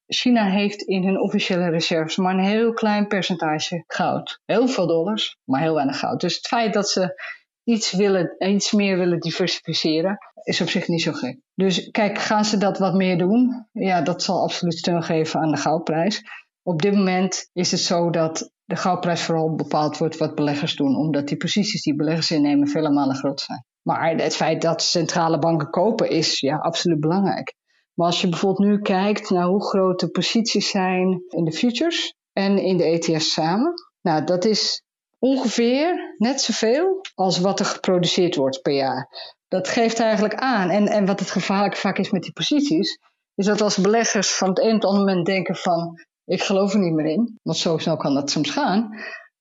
China 0.06 0.50
heeft 0.50 0.82
in 0.82 1.04
hun 1.04 1.20
officiële 1.20 1.68
reserves 1.68 2.16
maar 2.16 2.34
een 2.34 2.44
heel 2.44 2.72
klein 2.72 3.06
percentage 3.06 3.84
goud. 3.86 4.40
Heel 4.44 4.68
veel 4.68 4.86
dollars, 4.86 5.38
maar 5.44 5.60
heel 5.60 5.74
weinig 5.74 5.98
goud. 5.98 6.20
Dus 6.20 6.36
het 6.36 6.46
feit 6.46 6.72
dat 6.72 6.88
ze 6.88 7.22
iets, 7.64 7.92
willen, 7.92 8.34
iets 8.38 8.72
meer 8.72 8.98
willen 8.98 9.20
diversificeren, 9.20 10.18
is 10.42 10.60
op 10.60 10.68
zich 10.68 10.88
niet 10.88 11.02
zo 11.02 11.12
gek. 11.12 11.38
Dus 11.54 11.90
kijk, 11.90 12.18
gaan 12.18 12.44
ze 12.44 12.56
dat 12.56 12.78
wat 12.78 12.94
meer 12.94 13.18
doen? 13.18 13.68
Ja, 13.72 14.00
dat 14.00 14.22
zal 14.22 14.42
absoluut 14.42 14.78
steun 14.78 15.02
geven 15.02 15.40
aan 15.40 15.50
de 15.50 15.56
goudprijs. 15.56 16.22
Op 16.62 16.82
dit 16.82 16.94
moment 16.94 17.50
is 17.52 17.70
het 17.70 17.80
zo 17.80 18.10
dat 18.10 18.50
de 18.64 18.76
goudprijs 18.76 19.22
vooral 19.22 19.54
bepaald 19.54 19.98
wordt 19.98 20.16
wat 20.16 20.34
beleggers 20.34 20.76
doen, 20.76 20.96
omdat 20.96 21.28
die 21.28 21.36
posities 21.36 21.82
die 21.82 21.96
beleggers 21.96 22.30
innemen 22.30 22.68
vele 22.68 22.90
malen 22.90 23.16
groot 23.16 23.40
zijn. 23.40 23.64
Maar 23.82 24.16
het 24.16 24.36
feit 24.36 24.62
dat 24.62 24.82
centrale 24.82 25.38
banken 25.38 25.70
kopen 25.70 26.10
is 26.10 26.40
ja, 26.40 26.56
absoluut 26.56 27.00
belangrijk. 27.00 27.54
Maar 27.94 28.06
als 28.06 28.20
je 28.20 28.28
bijvoorbeeld 28.28 28.68
nu 28.68 28.80
kijkt 28.80 29.30
naar 29.30 29.46
hoe 29.46 29.64
groot 29.64 30.00
de 30.00 30.08
posities 30.08 30.70
zijn 30.70 31.22
in 31.28 31.44
de 31.44 31.52
futures 31.52 32.14
en 32.32 32.58
in 32.58 32.76
de 32.76 32.84
ETS 32.84 33.32
samen, 33.32 33.72
nou 34.00 34.24
dat 34.24 34.44
is 34.44 34.82
ongeveer 35.24 36.14
net 36.18 36.40
zoveel 36.40 37.00
als 37.14 37.38
wat 37.38 37.60
er 37.60 37.66
geproduceerd 37.66 38.36
wordt 38.36 38.62
per 38.62 38.72
jaar. 38.72 39.08
Dat 39.48 39.68
geeft 39.68 40.00
eigenlijk 40.00 40.34
aan. 40.34 40.70
En, 40.70 40.86
en 40.86 41.06
wat 41.06 41.20
het 41.20 41.30
gevaarlijk 41.30 41.76
vaak 41.76 41.98
is 41.98 42.10
met 42.10 42.22
die 42.22 42.32
posities, 42.32 42.98
is 43.34 43.46
dat 43.46 43.60
als 43.60 43.76
beleggers 43.76 44.34
van 44.34 44.48
het 44.48 44.58
een 44.58 44.74
op 44.74 44.82
het 44.82 44.90
moment 44.90 45.26
denken 45.26 45.56
van 45.56 46.00
ik 46.24 46.42
geloof 46.42 46.72
er 46.72 46.78
niet 46.78 46.92
meer 46.92 47.06
in, 47.06 47.38
want 47.42 47.58
zo 47.58 47.78
snel 47.78 47.96
kan 47.96 48.14
dat 48.14 48.30
soms 48.30 48.50
gaan, 48.50 48.88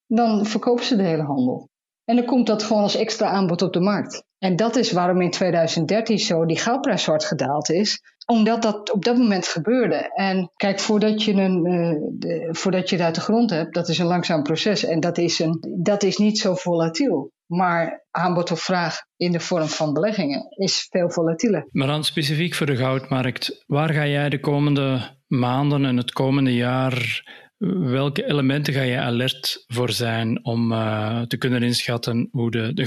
dan 0.08 0.46
verkopen 0.46 0.86
ze 0.86 0.96
de 0.96 1.04
hele 1.04 1.24
handel. 1.24 1.70
En 2.06 2.16
dan 2.16 2.26
komt 2.26 2.48
dat 2.48 2.64
gewoon 2.64 2.84
als 2.84 2.96
extra 2.96 3.28
aanbod 3.28 3.62
op 3.62 3.74
de 3.74 3.82
markt. 3.82 4.24
En 4.44 4.56
dat 4.56 4.76
is 4.76 4.92
waarom 4.92 5.22
in 5.22 5.32
2013 5.32 6.20
zo 6.20 6.46
die 6.46 6.60
goudprijs 6.60 7.06
hard 7.06 7.26
gedaald 7.26 7.70
is. 7.70 8.02
Omdat 8.26 8.62
dat 8.62 8.92
op 8.92 9.04
dat 9.04 9.18
moment 9.18 9.48
gebeurde. 9.48 10.12
En 10.14 10.52
kijk, 10.56 10.80
voordat 10.80 11.24
je, 11.24 11.34
een, 11.34 11.66
uh, 11.66 11.96
de, 12.12 12.48
voordat 12.52 12.90
je 12.90 12.96
het 12.96 13.06
uit 13.06 13.16
de 13.16 13.22
grond 13.22 13.50
hebt, 13.50 13.74
dat 13.74 13.90
is 13.90 13.98
een 13.98 14.06
langzaam 14.06 14.44
proces. 14.44 14.86
En 14.86 15.00
dat 15.00 15.18
is, 15.18 15.40
een, 15.40 15.80
dat 15.84 16.04
is 16.04 16.18
niet 16.18 16.38
zo 16.40 16.56
volatiel. 16.56 17.32
Maar 17.46 18.06
aanbod 18.12 18.52
of 18.52 18.62
vraag 18.62 18.98
in 19.18 19.32
de 19.32 19.40
vorm 19.40 19.68
van 19.68 19.94
beleggingen 19.94 20.46
is 20.50 20.88
veel 20.90 21.10
volatieler. 21.10 21.68
Maar 21.72 21.88
dan 21.88 22.04
specifiek 22.04 22.54
voor 22.54 22.66
de 22.66 22.76
goudmarkt. 22.76 23.64
Waar 23.68 23.94
ga 23.94 24.08
jij 24.08 24.30
de 24.30 24.40
komende 24.40 25.18
maanden 25.28 25.86
en 25.86 25.98
het 25.98 26.12
komende 26.12 26.56
jaar 26.56 27.24
Welke 27.72 28.26
elementen 28.26 28.74
ga 28.74 28.82
je 28.82 29.00
alert 29.00 29.64
voor 29.68 29.92
zijn 29.92 30.46
om 30.46 30.72
uh, 30.72 31.22
te 31.22 31.38
kunnen 31.38 31.64
inschatten 31.64 32.30
hoe 32.32 32.52
de, 32.52 32.74
de 32.74 32.84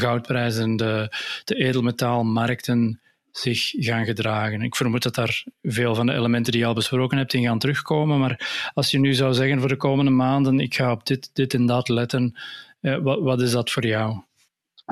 de, 0.77 1.09
de 1.45 1.55
edelmetaalmarkten 1.55 3.01
zich 3.33 3.73
gaan 3.77 4.05
gedragen? 4.05 4.62
Ik 4.62 4.77
vermoed 4.77 5.03
dat 5.03 5.15
daar 5.15 5.45
veel 5.62 5.95
van 5.95 6.07
de 6.07 6.12
elementen 6.12 6.53
die 6.53 6.61
je 6.61 6.67
al 6.67 6.75
besproken 6.75 7.19
hebt 7.19 7.35
in 7.35 7.43
gaan 7.43 7.59
terugkomen. 7.59 8.19
Maar 8.19 8.71
als 8.75 8.91
je 8.91 8.99
nu 8.99 9.15
zou 9.15 9.35
zeggen 9.35 9.61
voor 9.61 9.69
de 9.69 9.77
komende 9.77 10.11
maanden, 10.11 10.61
ik 10.61 10.75
ga 10.75 10.93
op 10.93 11.07
dit, 11.07 11.31
dit 11.33 11.55
en 11.55 11.67
dat 11.67 11.89
letten, 11.89 12.35
uh, 12.81 12.97
wat, 12.97 13.21
wat 13.21 13.41
is 13.41 13.51
dat 13.51 13.71
voor 13.71 13.87
jou? 13.87 14.21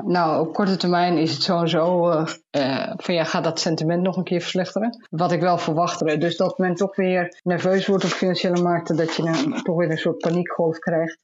Nou, 0.03 0.47
op 0.47 0.53
korte 0.53 0.77
termijn 0.77 1.17
is 1.17 1.31
het 1.31 1.41
sowieso 1.41 2.09
uh, 2.11 2.27
uh, 2.51 2.93
van 2.95 3.13
ja, 3.13 3.23
gaat 3.23 3.43
dat 3.43 3.59
sentiment 3.59 4.01
nog 4.01 4.17
een 4.17 4.23
keer 4.23 4.41
verslechteren? 4.41 5.07
Wat 5.09 5.31
ik 5.31 5.41
wel 5.41 5.57
verwacht. 5.57 6.19
Dus 6.19 6.37
dat 6.37 6.57
men 6.57 6.75
toch 6.75 6.95
weer 6.95 7.39
nerveus 7.43 7.87
wordt 7.87 8.03
op 8.03 8.09
financiële 8.09 8.61
markten, 8.61 8.95
dat 8.95 9.15
je 9.15 9.23
een, 9.23 9.63
toch 9.63 9.75
weer 9.75 9.91
een 9.91 9.97
soort 9.97 10.17
paniekgolf 10.17 10.79
krijgt. 10.79 11.19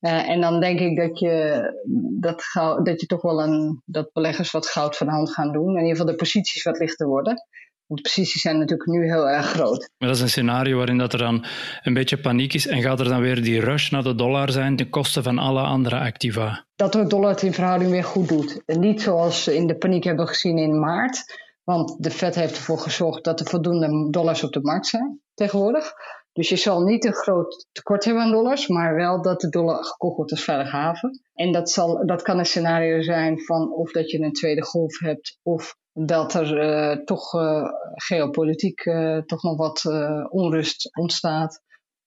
En 0.00 0.40
dan 0.40 0.60
denk 0.60 0.80
ik 0.80 0.96
dat 0.96 1.18
je, 1.18 1.62
dat, 2.20 2.44
dat 2.82 3.00
je 3.00 3.06
toch 3.06 3.22
wel 3.22 3.42
een, 3.42 3.82
dat 3.84 4.12
beleggers 4.12 4.50
wat 4.50 4.66
goud 4.66 4.96
van 4.96 5.06
de 5.06 5.12
hand 5.12 5.32
gaan 5.32 5.52
doen. 5.52 5.68
In 5.68 5.82
ieder 5.82 5.90
geval 5.90 6.06
de 6.06 6.14
posities 6.14 6.62
wat 6.62 6.78
lichter 6.78 7.06
worden. 7.06 7.42
Want 7.86 8.02
de 8.02 8.08
posities 8.08 8.40
zijn 8.40 8.58
natuurlijk 8.58 8.88
nu 8.88 9.04
heel 9.04 9.28
erg 9.28 9.46
groot. 9.46 9.90
Maar 9.98 10.08
dat 10.08 10.16
is 10.16 10.22
een 10.22 10.28
scenario 10.28 10.76
waarin 10.76 10.98
dat 10.98 11.12
er 11.12 11.18
dan 11.18 11.44
een 11.82 11.94
beetje 11.94 12.20
paniek 12.20 12.54
is 12.54 12.66
en 12.66 12.82
gaat 12.82 13.00
er 13.00 13.08
dan 13.08 13.20
weer 13.20 13.42
die 13.42 13.60
rush 13.60 13.90
naar 13.90 14.02
de 14.02 14.14
dollar 14.14 14.50
zijn 14.50 14.76
ten 14.76 14.90
koste 14.90 15.22
van 15.22 15.38
alle 15.38 15.60
andere 15.60 15.98
activa? 15.98 16.64
Dat 16.76 16.92
de 16.92 17.06
dollar 17.06 17.30
het 17.30 17.42
in 17.42 17.52
verhouding 17.52 17.90
weer 17.90 18.04
goed 18.04 18.28
doet. 18.28 18.62
En 18.66 18.80
niet 18.80 19.02
zoals 19.02 19.48
in 19.48 19.66
de 19.66 19.76
paniek 19.76 20.04
hebben 20.04 20.28
gezien 20.28 20.58
in 20.58 20.80
maart. 20.80 21.40
Want 21.64 21.96
de 21.98 22.10
Fed 22.10 22.34
heeft 22.34 22.56
ervoor 22.56 22.78
gezorgd 22.78 23.24
dat 23.24 23.40
er 23.40 23.46
voldoende 23.46 24.10
dollars 24.10 24.42
op 24.42 24.52
de 24.52 24.60
markt 24.62 24.86
zijn 24.86 25.20
tegenwoordig. 25.34 25.92
Dus 26.32 26.48
je 26.48 26.56
zal 26.56 26.82
niet 26.82 27.04
een 27.04 27.14
groot 27.14 27.66
tekort 27.72 28.04
hebben 28.04 28.22
aan 28.22 28.30
dollars, 28.30 28.68
maar 28.68 28.94
wel 28.94 29.22
dat 29.22 29.40
de 29.40 29.48
dollar 29.48 29.84
gekocht 29.84 30.16
wordt 30.16 30.30
als 30.30 30.44
veilige 30.44 30.76
haven. 30.76 31.20
En 31.34 31.52
dat, 31.52 31.70
zal, 31.70 32.06
dat 32.06 32.22
kan 32.22 32.38
een 32.38 32.46
scenario 32.46 33.02
zijn 33.02 33.40
van 33.40 33.74
of 33.74 33.92
dat 33.92 34.10
je 34.10 34.20
een 34.20 34.32
tweede 34.32 34.62
golf 34.62 34.98
hebt, 34.98 35.38
of 35.42 35.76
dat 35.92 36.34
er 36.34 36.64
uh, 36.64 37.04
toch 37.04 37.34
uh, 37.34 37.64
geopolitiek 37.94 38.84
uh, 38.84 39.18
toch 39.18 39.42
nog 39.42 39.56
wat 39.56 39.82
onrust 40.30 40.96
ontstaat. 40.96 41.60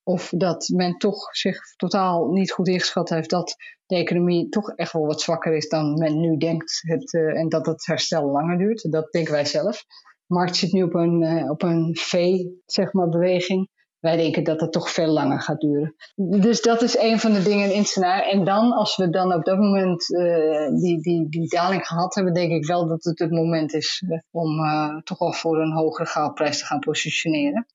Of 0.03 0.29
dat 0.29 0.67
men 0.67 0.97
toch 0.97 1.35
zich 1.35 1.59
totaal 1.75 2.27
niet 2.27 2.51
goed 2.51 2.67
ingeschat 2.67 3.09
heeft 3.09 3.29
dat 3.29 3.55
de 3.85 3.95
economie 3.95 4.49
toch 4.49 4.69
echt 4.69 4.93
wel 4.93 5.05
wat 5.05 5.21
zwakker 5.21 5.55
is 5.55 5.69
dan 5.69 5.93
men 5.93 6.19
nu 6.19 6.37
denkt. 6.37 6.79
Het, 6.81 7.13
en 7.13 7.49
dat 7.49 7.65
het 7.65 7.85
herstel 7.85 8.31
langer 8.31 8.57
duurt. 8.57 8.91
Dat 8.91 9.11
denken 9.11 9.33
wij 9.33 9.45
zelf. 9.45 9.83
De 10.27 10.33
markt 10.33 10.55
zit 10.55 10.71
nu 10.71 10.83
op 10.83 10.93
een, 10.93 11.49
op 11.49 11.61
een 11.61 11.95
V, 11.99 12.37
zeg 12.65 12.93
maar, 12.93 13.09
beweging. 13.09 13.69
Wij 14.05 14.17
denken 14.17 14.43
dat 14.43 14.61
het 14.61 14.71
toch 14.71 14.89
veel 14.89 15.07
langer 15.07 15.41
gaat 15.41 15.59
duren. 15.59 15.95
Dus 16.15 16.61
dat 16.61 16.81
is 16.81 16.97
een 16.97 17.19
van 17.19 17.33
de 17.33 17.41
dingen 17.41 17.71
in 17.71 17.77
het 17.77 17.87
scenario. 17.87 18.31
En 18.31 18.43
dan, 18.43 18.71
als 18.71 18.95
we 18.95 19.09
dan 19.09 19.33
op 19.33 19.45
dat 19.45 19.57
moment 19.57 20.09
uh, 20.09 20.79
die, 20.81 21.01
die, 21.01 21.29
die 21.29 21.47
daling 21.47 21.87
gehad 21.87 22.15
hebben, 22.15 22.33
denk 22.33 22.51
ik 22.51 22.65
wel 22.65 22.87
dat 22.87 23.03
het 23.03 23.19
het 23.19 23.31
moment 23.31 23.73
is 23.73 24.03
uh, 24.07 24.19
om 24.31 24.59
uh, 24.59 24.97
toch 25.03 25.19
wel 25.19 25.33
voor 25.33 25.61
een 25.61 25.73
hogere 25.73 26.07
goudprijs 26.07 26.59
te 26.59 26.65
gaan 26.65 26.79
positioneren. 26.79 27.65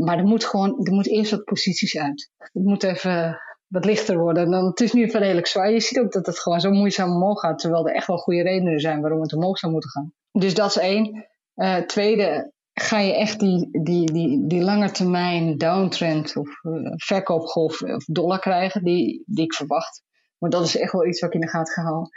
maar 0.00 0.18
er 0.18 0.24
moet 0.24 0.44
gewoon, 0.44 0.86
er 0.86 0.92
moet 0.92 1.08
eerst 1.08 1.30
wat 1.30 1.44
posities 1.44 1.98
uit. 1.98 2.30
Het 2.38 2.64
moet 2.64 2.82
even 2.82 3.40
wat 3.66 3.84
lichter 3.84 4.18
worden. 4.18 4.50
Dan, 4.50 4.66
het 4.66 4.80
is 4.80 4.92
nu 4.92 5.02
even 5.02 5.20
redelijk 5.20 5.46
zwaar. 5.46 5.70
Je 5.70 5.80
ziet 5.80 6.00
ook 6.00 6.12
dat 6.12 6.26
het 6.26 6.38
gewoon 6.38 6.60
zo 6.60 6.70
moeizaam 6.70 7.14
omhoog 7.14 7.40
gaat. 7.40 7.58
Terwijl 7.58 7.88
er 7.88 7.94
echt 7.94 8.06
wel 8.06 8.16
goede 8.16 8.42
redenen 8.42 8.80
zijn 8.80 9.00
waarom 9.00 9.20
het 9.20 9.34
omhoog 9.34 9.58
zou 9.58 9.72
moeten 9.72 9.90
gaan. 9.90 10.12
Dus 10.32 10.54
dat 10.54 10.68
is 10.68 10.78
één. 10.78 11.26
Uh, 11.54 11.76
tweede, 11.76 12.52
ga 12.72 12.98
je 12.98 13.14
echt 13.14 13.40
die, 13.40 13.68
die, 13.82 14.12
die, 14.12 14.46
die 14.46 14.62
lange 14.62 14.90
termijn 14.90 15.58
downtrend 15.58 16.36
of 16.36 16.48
uh, 16.62 16.92
verkoopgolf 16.96 17.82
of 17.82 18.04
dollar 18.04 18.38
krijgen, 18.38 18.84
die, 18.84 19.22
die 19.26 19.44
ik 19.44 19.54
verwacht. 19.54 20.02
Maar 20.38 20.50
dat 20.50 20.64
is 20.64 20.76
echt 20.76 20.92
wel 20.92 21.06
iets 21.06 21.20
wat 21.20 21.28
ik 21.28 21.34
in 21.34 21.40
de 21.40 21.48
gaten 21.48 21.72
ga 21.72 21.82
houden. 21.82 22.10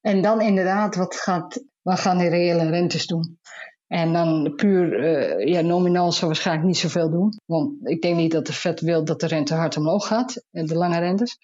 En 0.00 0.22
dan 0.22 0.40
inderdaad, 0.40 0.96
wat, 0.96 1.14
gaat, 1.14 1.64
wat 1.82 2.00
gaan 2.00 2.18
die 2.18 2.28
reële 2.28 2.70
rentes 2.70 3.06
doen? 3.06 3.38
En 3.86 4.12
dan 4.12 4.52
puur, 4.56 5.04
uh, 5.04 5.46
ja, 5.46 5.60
nominaal 5.60 6.12
zal 6.12 6.28
waarschijnlijk 6.28 6.66
niet 6.66 6.78
zoveel 6.78 7.10
doen. 7.10 7.40
Want 7.46 7.88
ik 7.88 8.02
denk 8.02 8.16
niet 8.16 8.32
dat 8.32 8.46
de 8.46 8.52
Fed 8.52 8.80
wil 8.80 9.04
dat 9.04 9.20
de 9.20 9.26
rente 9.26 9.54
hard 9.54 9.76
omhoog 9.76 10.06
gaat, 10.06 10.44
de 10.50 10.74
lange 10.74 10.98
rentes. 10.98 11.38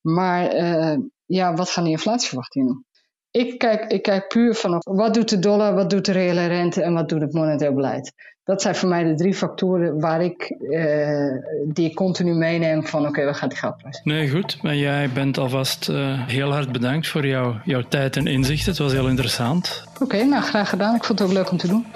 Maar 0.00 0.54
ja, 1.24 1.54
wat 1.54 1.70
gaan 1.70 1.84
die 1.84 1.92
inflatieverwachtingen 1.92 2.68
doen? 2.68 2.84
Ik 3.36 3.58
kijk, 3.58 3.84
ik 3.92 4.02
kijk 4.02 4.28
puur 4.28 4.54
van 4.54 4.82
wat 4.84 5.14
doet 5.14 5.28
de 5.28 5.38
dollar, 5.38 5.74
wat 5.74 5.90
doet 5.90 6.04
de 6.04 6.12
reële 6.12 6.46
rente 6.46 6.82
en 6.82 6.94
wat 6.94 7.08
doet 7.08 7.20
het 7.20 7.32
monetair 7.32 7.74
beleid. 7.74 8.12
Dat 8.44 8.62
zijn 8.62 8.74
voor 8.74 8.88
mij 8.88 9.04
de 9.04 9.14
drie 9.14 9.34
factoren 9.34 10.00
waar 10.00 10.22
ik, 10.22 10.56
uh, 10.60 11.30
die 11.64 11.88
ik 11.88 11.94
continu 11.94 12.34
meeneem 12.34 12.86
van 12.86 13.00
oké, 13.00 13.08
okay, 13.08 13.24
waar 13.24 13.34
gaat 13.34 13.50
die 13.50 13.58
goudprijs? 13.58 14.00
Nee, 14.04 14.30
goed. 14.30 14.62
Maar 14.62 14.74
jij 14.74 15.10
bent 15.14 15.38
alvast 15.38 15.88
uh, 15.88 16.28
heel 16.28 16.52
hard 16.52 16.72
bedankt 16.72 17.08
voor 17.08 17.26
jou, 17.26 17.54
jouw 17.64 17.82
tijd 17.88 18.16
en 18.16 18.26
inzicht. 18.26 18.66
Het 18.66 18.78
was 18.78 18.92
heel 18.92 19.08
interessant. 19.08 19.84
Oké, 19.94 20.02
okay, 20.02 20.22
nou 20.22 20.42
graag 20.42 20.68
gedaan. 20.68 20.94
Ik 20.94 21.04
vond 21.04 21.18
het 21.18 21.28
ook 21.28 21.34
leuk 21.34 21.50
om 21.50 21.56
te 21.56 21.68
doen. 21.68 21.86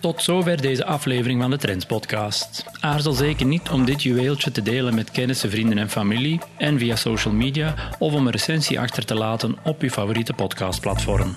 Tot 0.00 0.22
zover 0.22 0.60
deze 0.60 0.84
aflevering 0.84 1.40
van 1.40 1.50
de 1.50 1.56
Trends 1.56 1.84
Podcast. 1.84 2.64
Aarzel 2.80 3.12
zeker 3.12 3.46
niet 3.46 3.70
om 3.70 3.84
dit 3.84 4.02
juweeltje 4.02 4.50
te 4.50 4.62
delen 4.62 4.94
met 4.94 5.10
kennissen, 5.10 5.50
vrienden 5.50 5.78
en 5.78 5.90
familie 5.90 6.40
en 6.56 6.78
via 6.78 6.96
social 6.96 7.34
media 7.34 7.74
of 7.98 8.12
om 8.12 8.26
een 8.26 8.32
recensie 8.32 8.80
achter 8.80 9.04
te 9.04 9.14
laten 9.14 9.56
op 9.64 9.80
uw 9.80 9.88
favoriete 9.88 10.32
podcastplatform. 10.32 11.34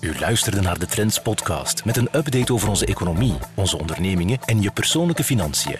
U 0.00 0.18
luisterde 0.18 0.60
naar 0.60 0.78
de 0.78 0.86
Trends 0.86 1.20
Podcast 1.20 1.84
met 1.84 1.96
een 1.96 2.08
update 2.12 2.52
over 2.52 2.68
onze 2.68 2.86
economie, 2.86 3.34
onze 3.54 3.78
ondernemingen 3.78 4.38
en 4.44 4.62
je 4.62 4.70
persoonlijke 4.70 5.24
financiën. 5.24 5.78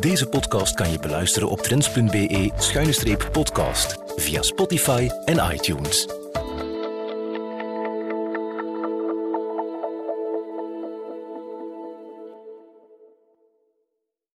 Deze 0.00 0.26
podcast 0.26 0.74
kan 0.74 0.90
je 0.90 0.98
beluisteren 0.98 1.50
op 1.50 1.60
trends.be-podcast 1.60 3.96
via 4.16 4.42
Spotify 4.42 5.08
en 5.24 5.52
iTunes. 5.52 6.19